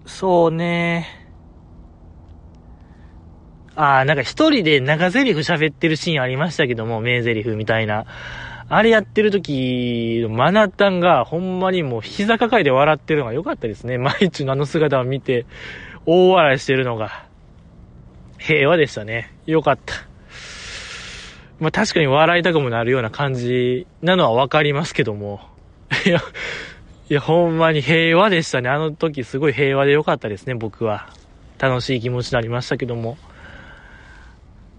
[0.05, 1.07] そうね、
[3.75, 8.05] ああ、なんか一人で長台詞喋ってるシーンありましたけども、名台詞みたいな。
[8.67, 13.97] あれやってる時、マナタンがほんまにもう膝抱えて笑ってるのが良かったですね。
[13.97, 15.45] 毎日のあの姿を見て、
[16.05, 17.28] 大笑いしてるのが。
[18.39, 19.31] 平和でしたね。
[19.45, 19.93] 良かった。
[21.59, 25.41] まあ確かに笑いたくもなるような感じなのはわかりますけども。
[26.05, 26.21] いや、
[27.09, 28.69] いや、ほんまに平和でしたね。
[28.69, 31.09] あの時すごい平和で良かったですね、僕は。
[31.59, 33.17] 楽しい気持ちになりましたけども。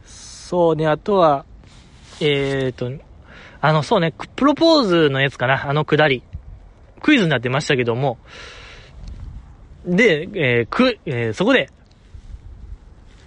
[0.04, 1.44] そうね、あとは、
[2.20, 2.90] えーと、
[3.60, 6.22] あの、そうね、プロポーズのやつかな、あのくだり。
[7.02, 8.18] クイズになってましたけども。
[9.84, 11.70] で、えー、く、えー、そこで、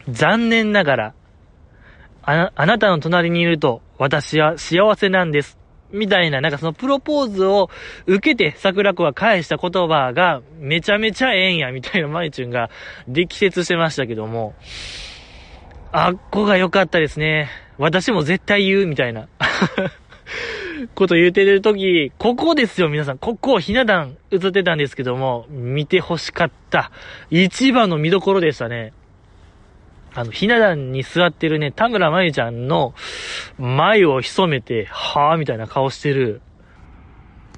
[0.09, 1.13] 残念ながら、
[2.23, 5.57] あな、あなたの隣にいると、私は幸せなんです。
[5.91, 7.69] みたいな、なんかそのプロポーズを
[8.07, 12.69] 受けて桜子は返した言葉がめちゃめちゃええんや、みたいなマイチュンが
[13.07, 14.55] 力説してましたけども、
[15.91, 17.49] あっこが良かったですね。
[17.77, 19.27] 私も絶対言う、みたいな。
[20.95, 23.17] こと言うてるとき、ここですよ、皆さん。
[23.17, 26.91] ここ、ひな壇映ってたんですけども、見て欲しかった。
[27.29, 28.93] 一番の見どころでしたね。
[30.15, 32.93] あの、ひな壇に座ってるね、田村まゆちゃんの
[33.57, 36.41] 眉を潜めて、はぁみたいな顔してる。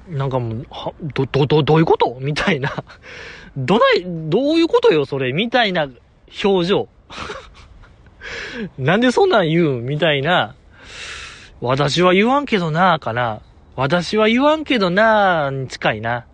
[0.08, 2.16] なんかもう、は、ど、ど、ど、どういうこと？
[2.20, 2.72] みたいな。
[3.56, 5.32] どない、どういうことよ、それ？
[5.32, 5.88] みたいな
[6.44, 6.88] 表情。
[8.78, 10.54] なんでそんなん言うみたいな。
[11.60, 13.40] 私は言わんけどなぁかな。
[13.76, 16.24] 私は言わんけどなぁに近いな。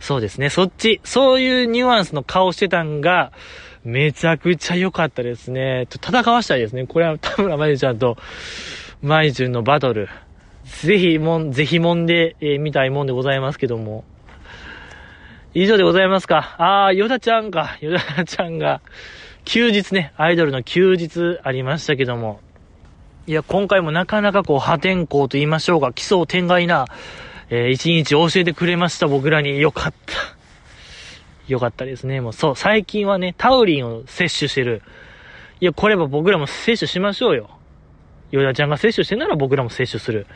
[0.00, 1.00] そうですね、そっち。
[1.04, 3.32] そういうニュアンスの顔してたんが、
[3.84, 5.86] めちゃくちゃ良かったですね。
[5.94, 6.86] 戦わしたいですね。
[6.86, 8.16] これは 田村まゆちゃんと、
[9.02, 10.08] まゆちゅんのバトル。
[10.64, 14.04] ぜひもん、ぜひもんで、えー、見たいもんでございますけども。
[15.52, 16.56] 以上でございますか。
[16.58, 17.76] あー、ヨダちゃんか。
[17.82, 18.80] ヨダちゃんが、
[19.44, 22.40] 休日ね、アイドルの休日ありましたけども。
[23.26, 26.86] いや、今回もなかなかこう、破天荒と言いましょうか、奇想天外な、
[27.50, 29.60] えー、一日教えてくれました、僕らに。
[29.60, 30.33] よかった。
[31.48, 32.20] よかったですね。
[32.20, 34.82] もうそう、最近はね、タウリンを摂取してる。
[35.60, 37.50] いや、これは僕らも摂取しましょうよ。
[38.30, 40.26] ヨダちゃんが摂取してんなら僕らも摂取する。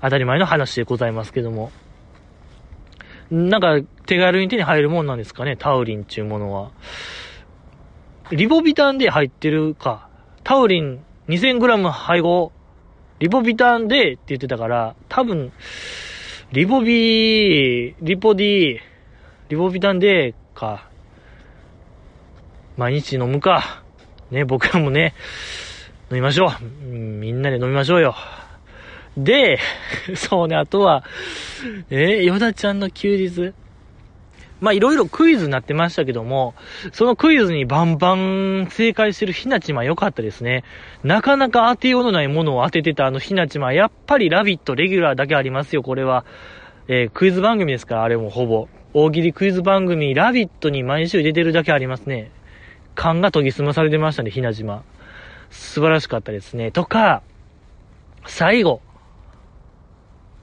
[0.00, 1.72] 当たり前の話でございますけども。
[3.30, 6.70] なんか、手軽に手に入るもんなんですかね、タウリンっていうものは。
[8.30, 10.08] リボビタンで入ってるか。
[10.44, 12.50] タウリン 2000g 配合、
[13.20, 15.52] リボビタンでって言ってたから、多分、
[16.52, 18.78] リボビー、リポディ、
[19.48, 20.90] リボビタンでか。
[22.76, 23.82] 毎日飲むか。
[24.30, 25.14] ね、僕らもね、
[26.10, 26.84] 飲みましょう。
[26.84, 28.14] みんなで飲みましょうよ。
[29.16, 29.58] で、
[30.14, 31.02] そうね、あとは、
[31.90, 33.54] えー、ヨダちゃんの休日。
[34.60, 36.54] まあ、いろいろクイズになってましたけども、
[36.92, 40.64] そのクイズにバンバン正解してるひなちま良かったですね。
[41.02, 46.26] なかなか当てようのないものを当ててたあのひなちま、やっぱりラビットレギュラーだけありますよ、これは。
[46.88, 48.68] えー、クイズ番組ですから、あれもほぼ。
[48.92, 52.30] 大喜利クイズ番組、ラビットに毎週出てるだけありますね。
[52.96, 54.82] 勘が研ぎ澄まされてましたね、ひな島。
[55.50, 56.72] 素晴らしかったですね。
[56.72, 57.22] とか、
[58.26, 58.80] 最後、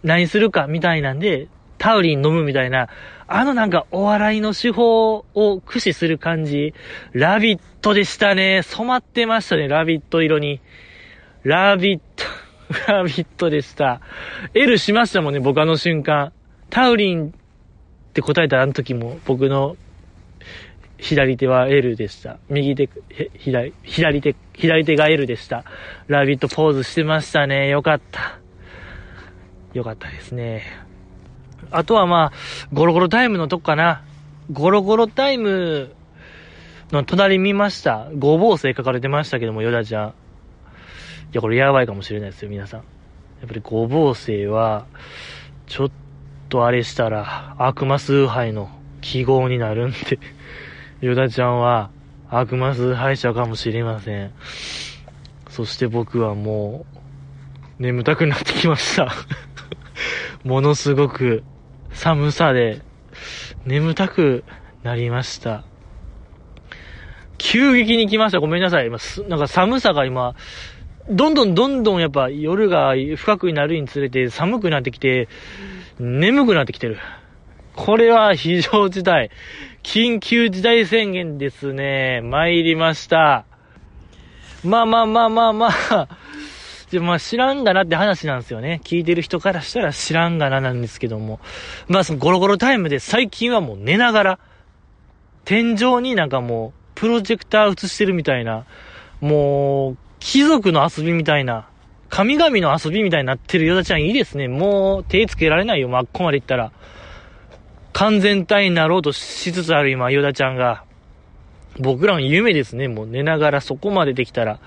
[0.04, 2.88] 何するかみたいなんで、タウリン飲むみたいな、
[3.28, 6.74] あのなんかお笑いの手法を駆使する感じ、
[7.12, 8.62] ラビットでしたね。
[8.64, 10.62] 染まってましたね、ラビット色に。
[11.44, 12.26] ラビット、
[12.92, 14.02] ラビットでした。
[14.54, 16.32] L しましたもんね、僕あの瞬間。
[16.70, 17.34] タウリン
[18.18, 19.78] って答えたあの時も僕の
[20.98, 22.40] 左手は L でした。
[22.50, 22.90] 右手、
[23.38, 25.64] 左、左手、左手が L でした。
[26.08, 27.70] ラビットポーズしてましたね。
[27.70, 28.40] よかった。
[29.74, 30.64] よかったですね。
[31.70, 34.04] あとはまあ、ゴロゴロタイムのとこかな。
[34.52, 35.94] ゴロゴロタイム
[36.92, 38.10] の隣見ました。
[38.18, 40.10] ごぼう星書かれてましたけども、ヨダちゃん。
[40.10, 40.14] い
[41.34, 42.80] や、これやばいかもしれないですよ、皆さん。
[42.80, 42.86] や
[43.46, 44.88] っぱりごぼう星は、
[45.68, 45.92] ちょっ
[46.50, 48.70] とあれしたら悪魔崇拝の
[49.02, 49.98] 記号になるんで
[51.02, 51.90] ヨダちゃんは
[52.30, 54.32] 悪魔崇拝者かもしれません。
[55.50, 56.86] そして僕はも
[57.80, 59.12] う眠たくなってきました
[60.44, 61.44] ものすごく
[61.92, 62.82] 寒さで
[63.66, 64.44] 眠たく
[64.84, 65.64] なりました。
[67.38, 68.40] 急激に来ました。
[68.40, 68.88] ごめんなさい。
[68.88, 70.36] 今、なんか寒さが今、
[71.10, 75.28] どんどんどんどんやっぱ夜が深くなるにつれて寒くなってきて、
[76.00, 76.98] 眠くなってきてる。
[77.76, 79.30] これは非常事態。
[79.84, 82.22] 緊急事態宣言ですね。
[82.22, 83.46] 参りました。
[84.64, 86.08] まあまあまあまあまあ。
[86.92, 88.82] でまあ知らんがなって話なんですよね。
[88.84, 91.40] 聞いてる人からしたら知らんがななんですけども。
[91.88, 94.40] まあそのゴロゴロタイムで最近はもう寝ながら、
[95.46, 98.66] 天井になんかもうプロジェクター映してるみたいな、
[99.22, 101.68] もう、貴族の遊びみたいな、
[102.10, 104.48] 神々の遊びみたいになってるヨダちゃんいいですね。
[104.48, 106.72] もう手つけられないよ、まあ、ここまでいったら。
[107.94, 110.84] 完全体になろうとしつつある今、ヨダちゃんが。
[111.80, 114.60] 僕らの夢ですね、もう寝ながらそこまでできたら。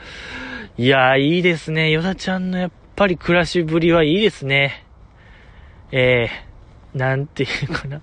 [0.78, 1.90] いやー、いいですね。
[1.90, 4.84] ヨダちゃんのやっぱり暮らしぶりはいいですね。
[5.92, 8.00] えー、なんていうかな。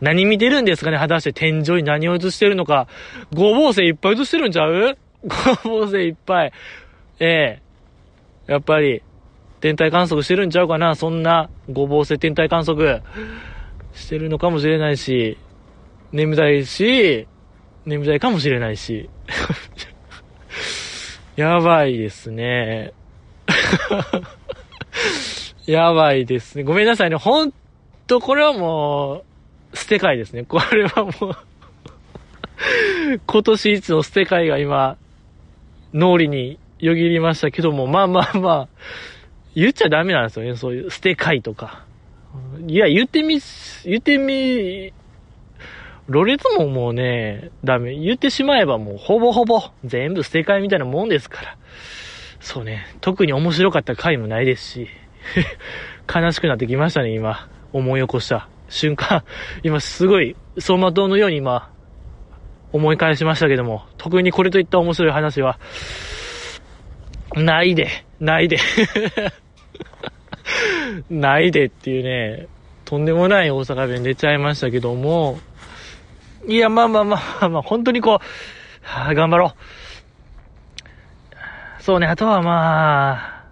[0.00, 2.88] 何見てるんですかね果たして天井に何を映してるのか。
[3.34, 4.96] ごぼう星いっぱい映してるんちゃう？
[5.62, 6.52] ごぼう星いっぱい。
[7.20, 7.65] ええー、
[8.46, 9.02] やっぱり、
[9.60, 10.94] 天体観測してるんちゃうかな？
[10.94, 13.02] そんな、ごぼう星天体観測
[13.94, 15.38] してるのかもしれないし、
[16.12, 17.26] 眠たいし、
[17.84, 19.08] 眠たいかもしれないし。
[21.36, 22.92] やばいですね。
[25.66, 26.64] やばいですね。
[26.64, 27.16] ごめんなさいね。
[27.16, 27.52] ほん
[28.06, 29.24] と、これはも
[29.72, 30.44] う、捨て替えですね。
[30.44, 31.36] これはもう
[33.26, 34.96] 今年一の捨て替えが今、
[35.92, 38.68] 脳裏によぎりましたけども、まあまあまあ、
[39.54, 40.56] 言っちゃダメなんですよね。
[40.56, 41.86] そういう捨て替えとか。
[42.66, 43.40] いや、言ってみ、
[43.84, 44.92] 言ってみ、
[46.08, 47.96] ろれつももうね、ダメ。
[47.96, 51.56] 言ってしまえばもうほぼほぼ全部捨て替えみたいなもんですから。
[52.40, 52.86] そうね。
[53.00, 54.88] 特に面白かった回もないですし。
[56.14, 57.48] 悲しくなってきましたね、今。
[57.72, 59.24] 思い起こした瞬間。
[59.62, 61.70] 今すごい、走馬灯のように今、
[62.72, 65.58] 思い返しましたけども、特にこれといった面白い話は、
[67.36, 68.58] ないで、ないで。
[71.10, 72.48] ないでっていうね、
[72.84, 75.38] とんでもない大阪弁出ちゃいましたけども、
[76.48, 78.24] いや、まあまあまあまあ、本当にこう、
[78.82, 79.54] はあ、頑張ろ
[81.78, 81.82] う。
[81.82, 83.42] そうね、あとはま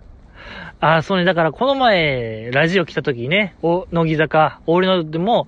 [0.81, 5.47] あ、あ、そうね、だからこの前、ラジオ来た時ね、お、乃木坂、俺のでも、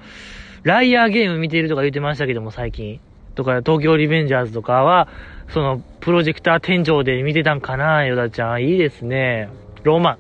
[0.62, 3.00] ライアーゲーム見ているとか言ってましたけども、最近。
[3.36, 5.08] とか、東京リベンジャーズとかは、
[5.50, 8.64] その、プロジェクター天井で見てたんかな、ヨダちゃん。
[8.64, 9.48] いいですね。
[9.84, 10.18] ロマン。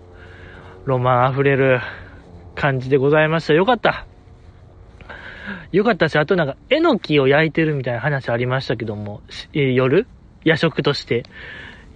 [0.84, 1.80] ロマン溢れる
[2.54, 3.54] 感じでございました。
[3.54, 4.06] よかった。
[5.72, 10.06] よかったし、あとなんか、えのきを焼いてるみたいな話ありましたけども、え、夜？
[10.44, 11.24] 夜食として。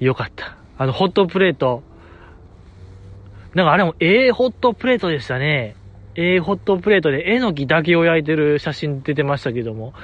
[0.01, 0.57] よかった。
[0.77, 1.83] あの、ホットプレート。
[3.55, 5.77] なんかあれも、ええー、ホットプレートでしたね。
[6.17, 9.95] え、ホットプレートでえのきだけを焼いてる写真出てましたけども。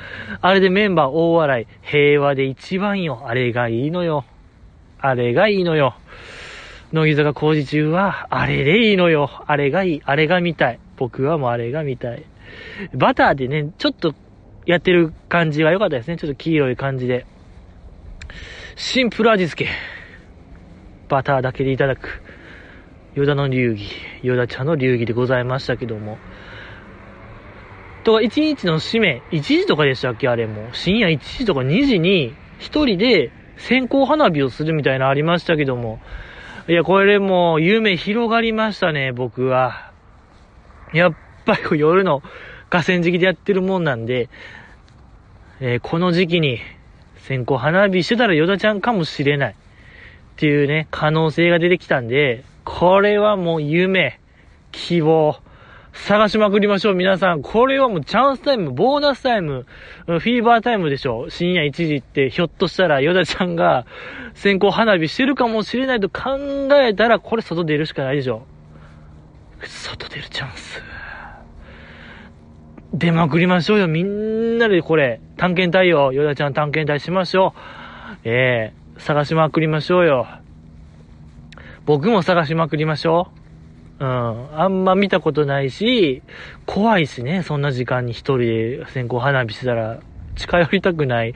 [0.40, 1.66] あれでメンバー大笑い。
[1.82, 3.24] 平和で一番よ。
[3.26, 4.24] あれがいいのよ。
[4.98, 5.96] あれがいいのよ。
[6.92, 9.30] 乃木坂工事中は、あれでいいのよ。
[9.46, 10.02] あれがいい。
[10.04, 10.78] あれが見たい。
[10.96, 12.24] 僕はもうあれが見たい。
[12.94, 14.14] バターでね、ちょっと
[14.64, 16.16] やってる感じが良かったですね。
[16.16, 17.26] ちょっと黄色い感じで。
[18.76, 19.70] シンプル味付け。
[21.08, 22.22] バターだけでいただく。
[23.16, 23.88] ヨダの流儀。
[24.22, 26.18] ヨダ茶の流儀でございましたけども。
[28.04, 30.68] とか、1日の締め、1時とかでしたっけあれも。
[30.74, 35.98] 深夜1時とか2時に、1人で線香花火をするみたいなありましたけども。
[36.68, 39.92] いや、これも夢広がりましたね、僕は。
[40.92, 41.14] やっ
[41.46, 42.22] ぱり夜の
[42.68, 44.28] 河川敷でやってるもんなんで、
[45.60, 46.58] えー、この時期に
[47.16, 49.54] 線香花火してたらヨダちゃんかもしれないっ
[50.36, 54.18] ていうね、可能性が出てきたんで、これはもう夢、
[54.72, 55.36] 希望、
[55.92, 57.40] 探しまくりましょう、皆さん。
[57.40, 59.66] これはもうチャンスタイム、ボーナスタイム、
[60.06, 61.30] フィーバータイムでしょ。
[61.30, 63.86] 深夜1時って、ひょっとしたらヨダちゃんが
[64.34, 66.38] 線香花火してるかもしれないと考
[66.72, 68.44] えたら、これ外出るしかないでしょ。
[69.62, 70.82] 外出るチャンス。
[72.92, 73.86] 出まくりましょうよ。
[73.86, 76.12] みんなでこれ、探検隊よ。
[76.12, 78.18] ヨダちゃん探検隊しましょう。
[78.24, 80.26] ええー、探しまくりましょうよ。
[81.86, 83.28] 僕も探しまくりましょ
[84.00, 84.04] う。
[84.04, 84.60] うん。
[84.60, 86.22] あんま見たことないし、
[86.66, 87.42] 怖いしね。
[87.44, 90.00] そんな時間に一人で線香花火してたら、
[90.34, 91.34] 近寄りたくない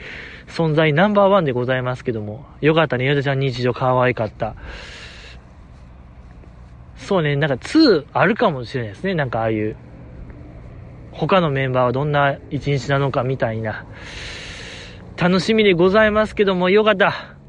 [0.49, 2.45] 存在ナンバーワンでございますけども。
[2.61, 3.07] よかったね。
[3.07, 4.57] ヨダちゃん日常可愛かった。
[6.97, 7.37] そうね。
[7.37, 9.15] なんか2あるかもしれないですね。
[9.15, 9.77] なんかああいう。
[11.13, 13.87] 他のメンバーはどんな一日なのかみたいな。
[15.17, 17.40] 楽しみでございますけども、よかった。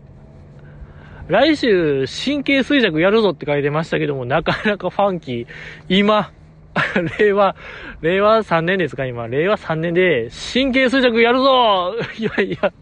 [1.31, 5.47] 来週、神経衰弱やるぞって書いてましたけども、なかなかファンキー。
[5.87, 6.29] 今、
[7.19, 7.55] 令和、
[8.01, 9.29] 令和3年ですか今。
[9.29, 12.73] 令和3年で、神経衰弱やるぞ いやいや、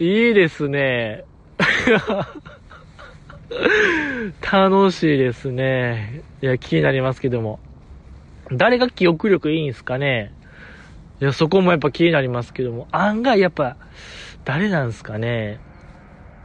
[0.00, 1.22] いいですね。
[4.42, 6.22] 楽しいですね。
[6.42, 7.60] いや、気になりますけども。
[8.50, 10.32] 誰が記憶力いいんすかね？
[11.20, 13.76] いや、そこもやっぱ気になりますけども、案外やっぱ、
[14.44, 15.60] 誰なんすかね？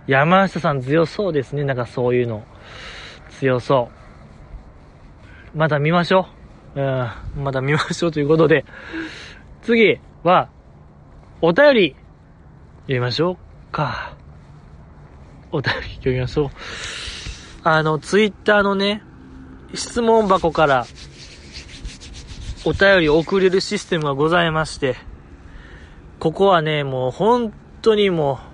[0.08, 1.64] 山下さん強そうですね。
[1.64, 2.44] なんかそういうの。
[3.40, 3.90] 強そ
[5.54, 5.58] う。
[5.58, 6.28] まだ見ましょ
[6.76, 6.82] う。
[6.82, 7.44] うん。
[7.44, 8.66] まだ見ましょうということで。
[9.62, 10.50] 次は、
[11.42, 11.96] お便り、
[12.88, 14.14] 入れましょうか。
[15.52, 16.50] お便り読みましょう。
[17.64, 19.04] あの、ツイッターのね、
[19.74, 20.86] 質問箱から
[22.66, 24.96] お便り送れるシステムがございまして、
[26.20, 28.53] ここはね、もう本当にもう、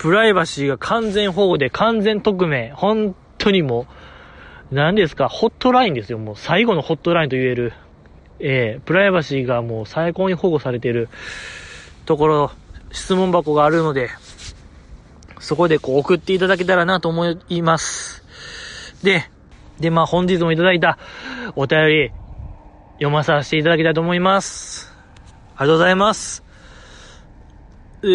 [0.00, 3.86] プライバシーが完全保護で完全匿名、本当にも
[4.70, 6.16] う、何ですか、ホットラインですよ。
[6.16, 7.74] もう最後のホットラインと言える。
[8.38, 11.10] えー、プライバシーがもう最高に保護されている
[12.06, 12.50] ところ、
[12.90, 14.08] 質問箱があるので、
[15.38, 18.24] そこでこう送っていただけたらなと思います。
[19.02, 19.28] で、
[19.80, 20.96] で、まあ本日もいただいた
[21.56, 22.10] お便り
[22.94, 24.94] 読まさせていただきたいと思います。
[25.56, 26.49] ありがとうございます。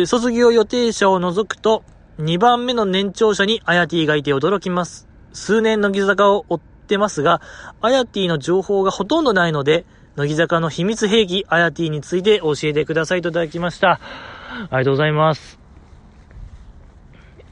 [0.06, 1.84] 卒業予定者を除くと、
[2.20, 5.08] 2番目の年長者にアヤティがいて驚きます。
[5.34, 7.42] 数年乃木坂を追ってますが、
[7.82, 14.00] アヤティの情報がほとんどないので、乃木坂の秘密兵器、アヤティについて教えてくださいといただきました。
[14.00, 15.60] ありがとうございます。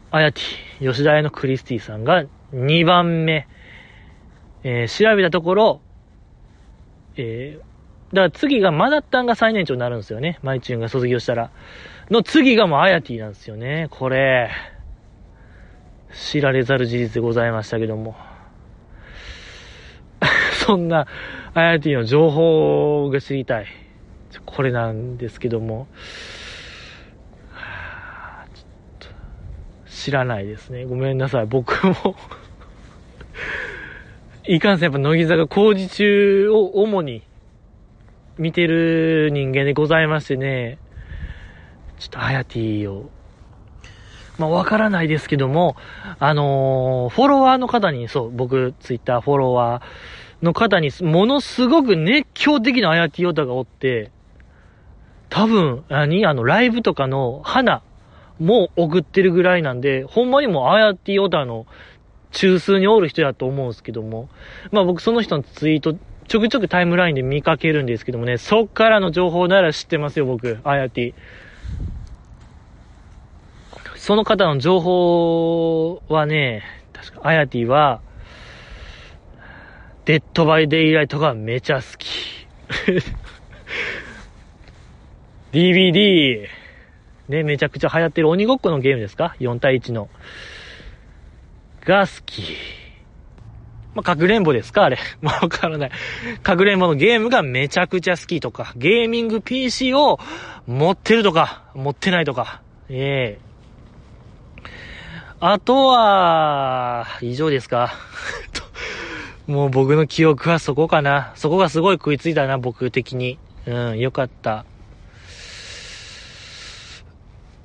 [0.09, 2.23] あやティ、吉田屋のクリスティさんが
[2.53, 3.47] 2番目。
[4.63, 5.81] えー、調べたところ、
[7.17, 10.39] えー、だから次がマダッタンが最年長になるんですよね。
[10.41, 11.51] マイチューンが卒業したら。
[12.09, 13.87] の次がもうアヤティなんですよね。
[13.89, 14.51] これ、
[16.13, 18.15] 知られざる事実でございましたけども。
[20.65, 21.07] そんな、
[21.53, 23.67] アヤティの情報が知りたい。
[24.45, 25.87] これなんですけども。
[29.87, 30.83] 知らないですね。
[30.85, 31.45] ごめんなさい。
[31.45, 32.15] 僕も
[34.45, 37.21] いかんせんやっぱ乃木坂工事中を主に
[38.37, 40.77] 見てる人間でございましてね、
[42.03, 43.09] ちょっとアヤティを、
[44.37, 45.77] まあわからないですけども、
[46.19, 54.11] あのー、フォロワーの方に、そう、僕、ツイッターフォロワーの方に、ものすごく熱狂的なアヤティオタがおって、
[55.29, 56.25] 多分、何？
[56.25, 57.81] あの、ライブとかの花、
[58.37, 61.65] も送ってるぐらいなんで、ほんまにもうああやってヨタの
[62.31, 64.27] 中枢におる人やと思うんですけども、
[64.71, 65.95] まあ僕その人のツイート、
[66.27, 70.59] ちょくちょくタイムラインで見かけるんですけどもね、そっからの情報なら知ってますよ、僕。
[70.63, 71.13] あやて。
[74.03, 78.01] その方の情報はね、確か、あやては、
[80.03, 82.45] デッドバイデイライトがめちゃ好き。
[85.53, 86.49] DbD、
[87.29, 90.09] ね、めちゃくちゃ流行ってる鬼ごっこのゲームですか ?4 対1の。
[91.85, 92.57] が好き。
[93.95, 94.83] まあ、かくれんぼですか？
[94.83, 94.97] あれ。
[95.23, 95.91] まあ、わからない。
[96.43, 100.19] かくれんぼのゲームがめちゃくちゃ好きとか、ゲーミング PC を
[100.67, 102.59] 持ってるとか、持ってないとか。
[102.89, 103.52] ええ
[105.39, 107.93] あとは、以上ですか
[109.47, 111.33] もう僕の記憶はそこかな。
[111.35, 113.37] そこがすごい食いついたな、僕的に。
[113.65, 114.65] うん、よかった。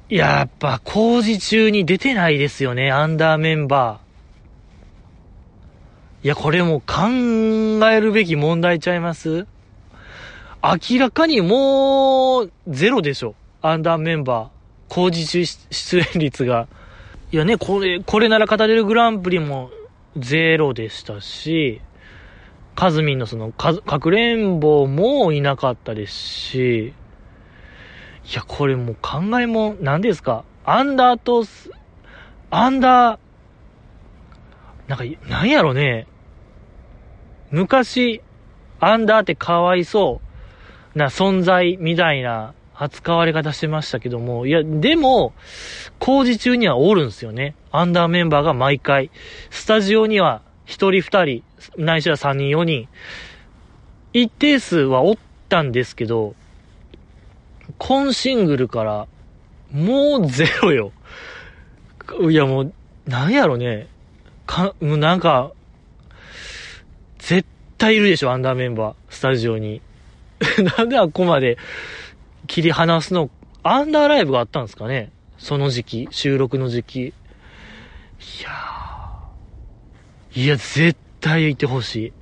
[0.08, 6.24] やっぱ工事中に出てないですよね、アンダーメンバー。
[6.24, 7.04] いや、これも考
[7.90, 9.46] えるべき問題ちゃいます？
[10.62, 13.36] 明らかにもう、ゼロでしょ。
[13.62, 14.48] アンダーメンバー。
[14.88, 16.66] 工事中出演率が。
[17.30, 19.70] いやね、これ、これなら語れるグランプリも
[20.16, 21.82] ゼロでしたし、
[22.74, 26.94] カズミンのその、か、かくれんぼもいなかったですし、
[28.24, 30.44] いや、これもう考えも、何ですか？
[30.64, 31.44] アンダーと、
[32.50, 33.18] アンダー、
[34.86, 36.06] なんか、なんやろね？
[37.50, 38.22] 昔、
[38.80, 40.22] アンダーってかわいそ
[40.94, 45.32] うな存在みたいな扱われ方してましたけども、いや、でも、
[45.98, 47.56] 工事中にはおるんですよね。
[47.72, 49.10] アンダーメンバーが毎回。
[49.50, 51.42] スタジオには一人二人、
[51.76, 52.88] ないしは三人四人、
[54.12, 55.16] 一定数はおっ
[55.48, 56.36] たんですけど、
[57.78, 59.06] 今シングルから、
[59.72, 60.92] もうゼロよ。
[62.30, 62.72] いやもう、
[63.06, 63.88] なんやろね。
[64.46, 65.52] か、もうなんか、
[67.18, 69.82] 絶対いるでしょ、アンダーメンバー、スタジオに。
[70.78, 71.58] なんであっこまで
[72.48, 73.30] 切り離すの、
[73.62, 75.12] アンダーライブがあったんですかね？
[75.38, 77.00] その時期、収録の時期。
[77.00, 77.12] い
[78.42, 80.42] やー。
[80.42, 82.12] いや、絶対いてほしい。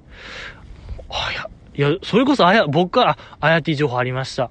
[1.09, 4.51] あ、いや、いや、それこそあや、僕から、あやてぃ情報ありました。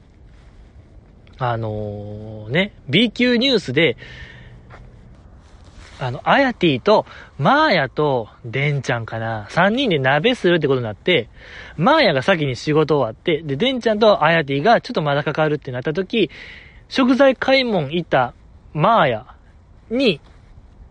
[1.38, 3.97] あのー、ね、B 級ニュースで、
[6.00, 7.06] あの、あやてぃと、
[7.38, 11.30] マーヤと、デンちゃんかな、3人で鍋するってことになって、
[11.78, 16.30] マーヤが先に仕事終わって、で、デンちゃんとあやてぃがちょっとまだかかるってなった時、
[16.89, 18.34] 食材買い物行った
[18.74, 19.36] マーヤ
[19.89, 20.20] に、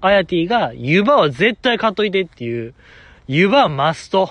[0.01, 2.75] あやてぃが、湯葉は絶対買っといてっていう、
[3.27, 4.31] 湯葉マスト。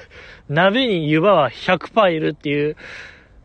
[0.48, 2.76] 鍋に湯葉は100%いるっていう、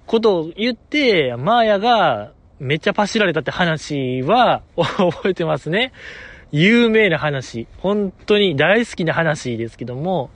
[0.06, 5.92] ことを言って、マーヤが、めっちゃパシられたって話は 覚えてますね。
[6.52, 7.68] 有名な話。
[7.78, 10.30] 本当に大好きな話ですけども。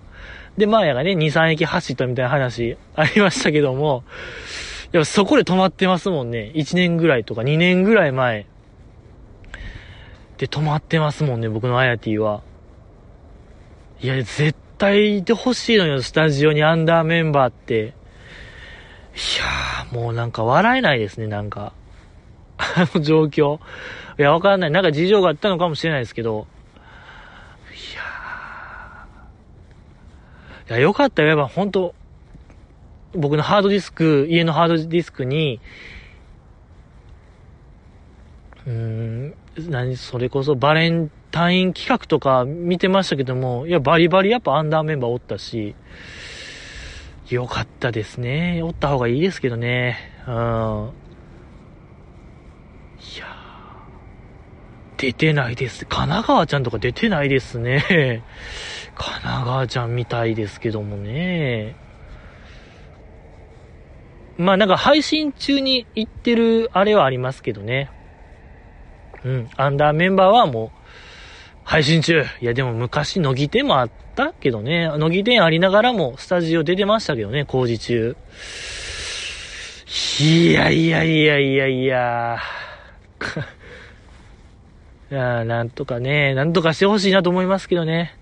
[0.58, 4.04] で、マーヤがね、2、3駅走ったみたいな話ありましたけども。
[4.94, 6.52] いや、そこで止まってますもんね。
[6.56, 8.46] 1年ぐらいとか2年ぐらい前。
[10.38, 12.42] で、止まってますもんね、僕のアヤティは。
[14.02, 17.76] いや、絶対いてほしいのよ、スタジオにアンダーメンバーって。
[17.76, 21.74] いやー、もうなんか笑えないですね、なんか。
[22.60, 23.60] あの状況。
[24.20, 24.72] いや、わかんない。
[24.72, 26.46] なんか事情があったのかもしれないですけど。
[27.72, 30.72] いやー。
[30.72, 31.30] いや、よかったよ。
[31.30, 31.96] やっぱ本当
[33.16, 35.60] 僕のハードディスク、家のハードディスクに、
[38.68, 39.36] うーん、
[39.70, 45.76] 何、それこそバレンタイン企画とか見てましたけども、いや、バリバリやっぱアンダーメンバーおったし、
[47.30, 48.62] よかったですね。
[48.64, 49.98] おった方がいいですけどね。
[50.28, 50.92] うん。
[53.00, 53.26] いや
[55.00, 55.86] 出てないです。
[55.86, 58.22] 神奈川ちゃんとか出てないですね。
[58.96, 61.78] 神奈川ちゃんみたいですけどもね。
[64.38, 67.90] まあなんか配信中に言ってるあれはありますけどね。
[69.24, 69.50] うん。
[69.56, 70.80] アンダーメンバーはもう
[71.64, 72.26] 配信中。
[72.42, 74.90] いやでも昔乃木店もあったけどね。
[74.98, 78.18] 乃木店ありながらもスタジオ出てましたけどね、工事中。
[80.20, 82.38] いやいやいやいやいや。
[85.12, 88.16] いやなんとかね、なんとかしてほしいなと思いますけどね。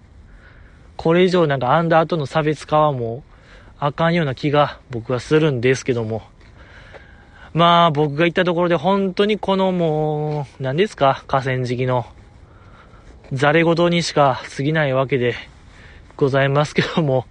[0.96, 3.32] これ以上なんかアンダーとの差別化はもう、
[3.78, 6.22] あかんような気が僕はするんですけども。
[7.54, 12.06] まあ僕が言ったところで本当にこのもう、何ですか河川敷の、
[13.34, 15.36] ザレ言にしか過ぎないわけで
[16.16, 17.26] ございますけども。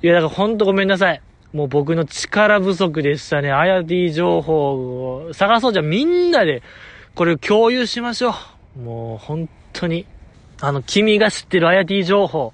[0.00, 1.20] いやだから本当ごめんなさい。
[1.52, 3.50] もう僕の力不足でしたね。
[3.50, 6.62] アヤティ情報を探そうじゃみんなで
[7.14, 8.34] これを共有しましょ
[8.76, 8.80] う。
[8.80, 10.06] もう本当に。
[10.60, 12.52] あの、君が知ってるアヤティ情報。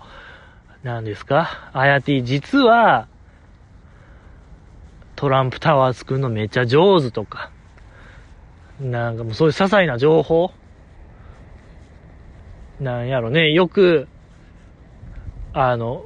[0.83, 1.71] なんですか？
[1.75, 3.07] アヤティ実は、
[5.17, 7.51] トランプタワー作るのめっちゃ上手とか。
[8.81, 10.53] なんかもうそういう些細な情報？
[12.81, 13.53] なんやろね。
[13.53, 14.09] よく、
[15.53, 16.05] あの、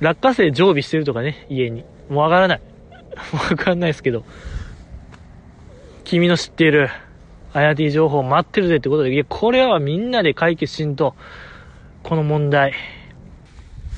[0.00, 1.84] 落花生常備してるとかね、家に。
[2.08, 2.60] もうわからない。
[3.50, 4.24] わかんないですけど。
[6.06, 6.88] 君の知っている、
[7.52, 11.16] あやティ情報待ってるぜってことで、いや、これはみんなで解決しんと、
[12.04, 12.74] この問題。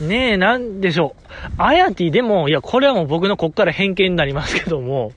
[0.00, 1.22] ねえ、なんでしょう。
[1.58, 5.12] あやティでも、いや、これはもう僕のこっから偏見になりますけども、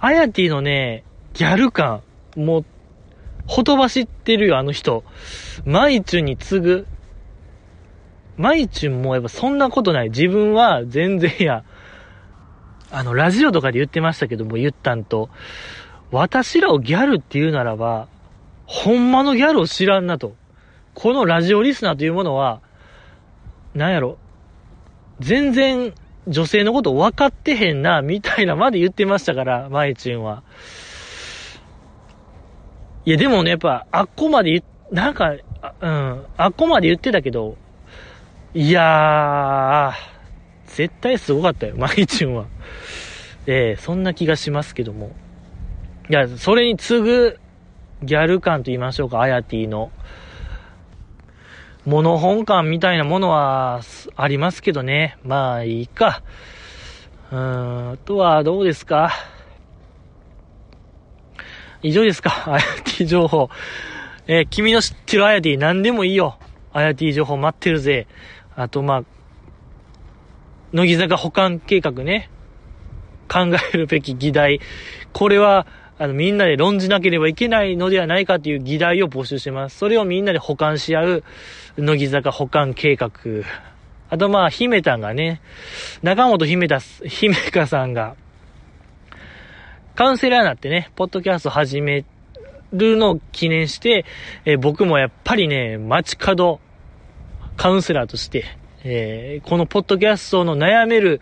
[0.00, 1.04] あやティのね、
[1.34, 2.00] ギャル感、
[2.36, 2.64] もう、
[3.46, 5.04] ほとばしってるよ、あの人。
[5.66, 6.86] マイチュンに次ぐ、
[8.38, 10.08] マイチュンもやっぱそんなことない。
[10.08, 11.64] 自分は全然や、
[12.90, 15.28] あの、ラジオとかで言ってましたけども、言ったんと、
[16.10, 18.08] 私らをギャルって言うならば、
[18.66, 20.34] ほんまのギャルを知らんなと。
[20.94, 22.60] このラジオリスナーというものは、
[23.74, 24.18] なんやろ、
[25.20, 25.92] 全然
[26.26, 30.42] 女性のこと分かってへんな、みたいなまで言ってましたから、マイチュンは。
[33.04, 35.32] いや、でもね、やっぱ、あっこまで言、なんか、
[35.80, 37.56] うん、あっこまで言ってたけど、
[38.54, 42.46] いやー、絶対すごかったよ、マイチュンは。
[43.46, 45.10] ええー、そんな気がしますけども。
[46.10, 47.38] いや、それに次ぐ
[48.02, 49.90] ギャル感と言いましょうか、アヤティの。
[51.86, 53.80] モノ本感みたいなものは
[54.16, 55.16] ありますけどね。
[55.24, 56.22] まあいいか。
[57.30, 59.12] うーん、あとはどうですか？
[61.82, 62.52] 以上ですか？
[62.52, 63.48] アヤティ情報。
[64.26, 66.38] えー、君の知ってるアヤティ何でもいいよ。
[66.72, 68.06] アヤティ情報待ってるぜ。
[68.56, 69.04] あと、まあ、
[70.72, 72.30] 乃木坂保管計画ね。
[73.26, 74.60] 考えるべき議題。
[75.12, 75.66] これは、
[76.04, 79.78] あの、みんなで論じなければいけないのではないかという議題を募集してます。
[79.78, 81.24] それをみんなで保管し合う、
[81.78, 83.10] 乃木坂保管計画。
[84.10, 85.40] あと、まあ、姫たんがね、
[86.02, 88.16] 中本姫た、姫香さんが、
[89.94, 92.04] カウンセラーになってね、ポッドキャスト始め
[92.72, 94.04] るのを記念して、
[94.44, 96.60] えー、僕もやっぱりね、街角
[97.56, 98.44] カウンセラーとして、
[98.82, 101.20] えー、このポッドキャストの悩める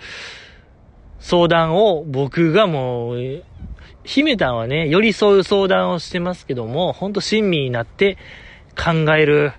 [1.21, 3.45] 相談を僕がもう、
[4.05, 8.19] 姫たんはね、寄り添う相談をしてますけども、ほんと親身になって
[8.77, 9.53] 考える、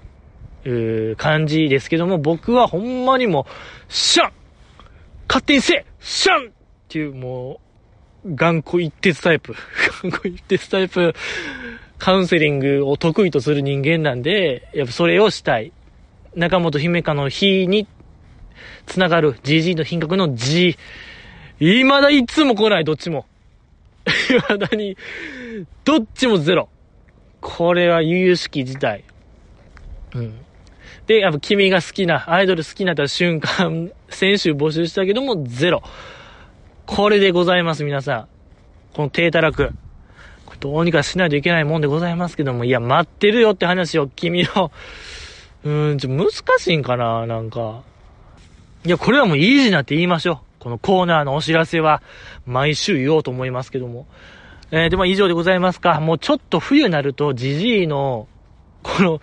[0.66, 4.32] う感じですけども、僕はほんまにもう、シャン
[5.28, 6.52] 勝手にせシャンっ
[6.88, 7.60] ていうも
[8.26, 9.56] う、頑固一徹タイプ。
[10.04, 11.14] 頑固一徹タイプ、
[11.98, 15.72] カウンセリングを得意とする人間なんで、やっぱそれをしたい。
[16.36, 17.88] 中本姫香の日に
[18.86, 20.78] つながる GG の品格の G。
[21.60, 23.26] 未だいつも来ない、どっちも。
[24.40, 24.98] 未だに、
[25.84, 26.70] どっちもゼロ。
[27.42, 29.04] これは悠々しき事態。
[30.16, 30.40] うん。
[31.08, 35.84] で、やっぱ君が好きな、アイドル好きになった瞬間、先週募集したけども、ゼロ。
[36.86, 38.28] これでございます、皆さん。
[38.94, 39.72] この低たらく。
[40.60, 44.72] どうにかしないといけないもんでございますけども、いや、待ってるよって話を、君の、
[45.66, 47.82] うん、ちょ、難しいんかななんか。
[48.86, 50.53] いや、これはもうイージーなって言いましょう。
[50.64, 52.02] このコーナーのお知らせは、
[52.46, 54.08] 毎週言おうと思いますけども。
[54.72, 56.00] えー、でも以上でございますか。
[56.00, 58.30] もうちょっと冬になると、ジジイの、
[58.82, 59.22] この、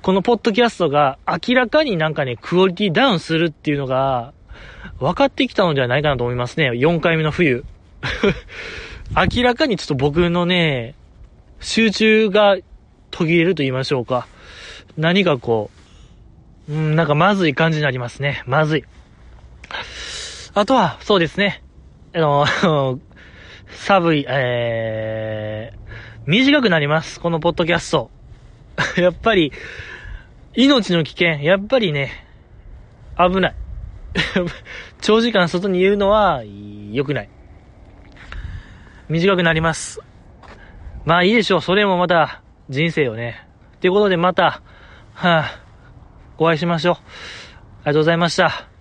[0.00, 4.32] このポッドキャストが明らかになんかね、クオリティダウンするっていうのが、
[5.00, 6.70] 分かってきたのではないかなと思いますね。
[6.70, 7.64] 4回目の冬。
[9.36, 10.94] 明らかにちょっと僕のね、
[11.60, 12.56] 集中が
[13.10, 14.28] 途切れると言いましょうか。
[14.96, 15.70] 何かこ
[16.68, 18.44] う、うん、なんかまずい感じになりますね。
[18.46, 18.84] まずい。
[20.58, 21.62] あとは、そうですね。
[22.14, 22.46] あの、
[23.68, 27.20] 寒い、えー、短くなります。
[27.20, 28.10] このポッドキャスト。
[28.96, 29.52] やっぱり、
[30.54, 32.10] 命の危険、やっぱりね、
[33.18, 33.54] 危ない。
[35.02, 36.42] 長時間外にいるのは
[36.90, 37.28] 良くない。
[39.10, 40.00] 短くなります。
[41.04, 41.60] まあいいでしょう。
[41.60, 42.40] それもまた
[42.70, 43.46] 人生よね。
[43.82, 44.62] ということでまた、
[45.12, 45.60] は、あ、
[46.38, 46.94] お会いしましょう。
[46.94, 47.04] あり
[47.88, 48.75] がとうございました。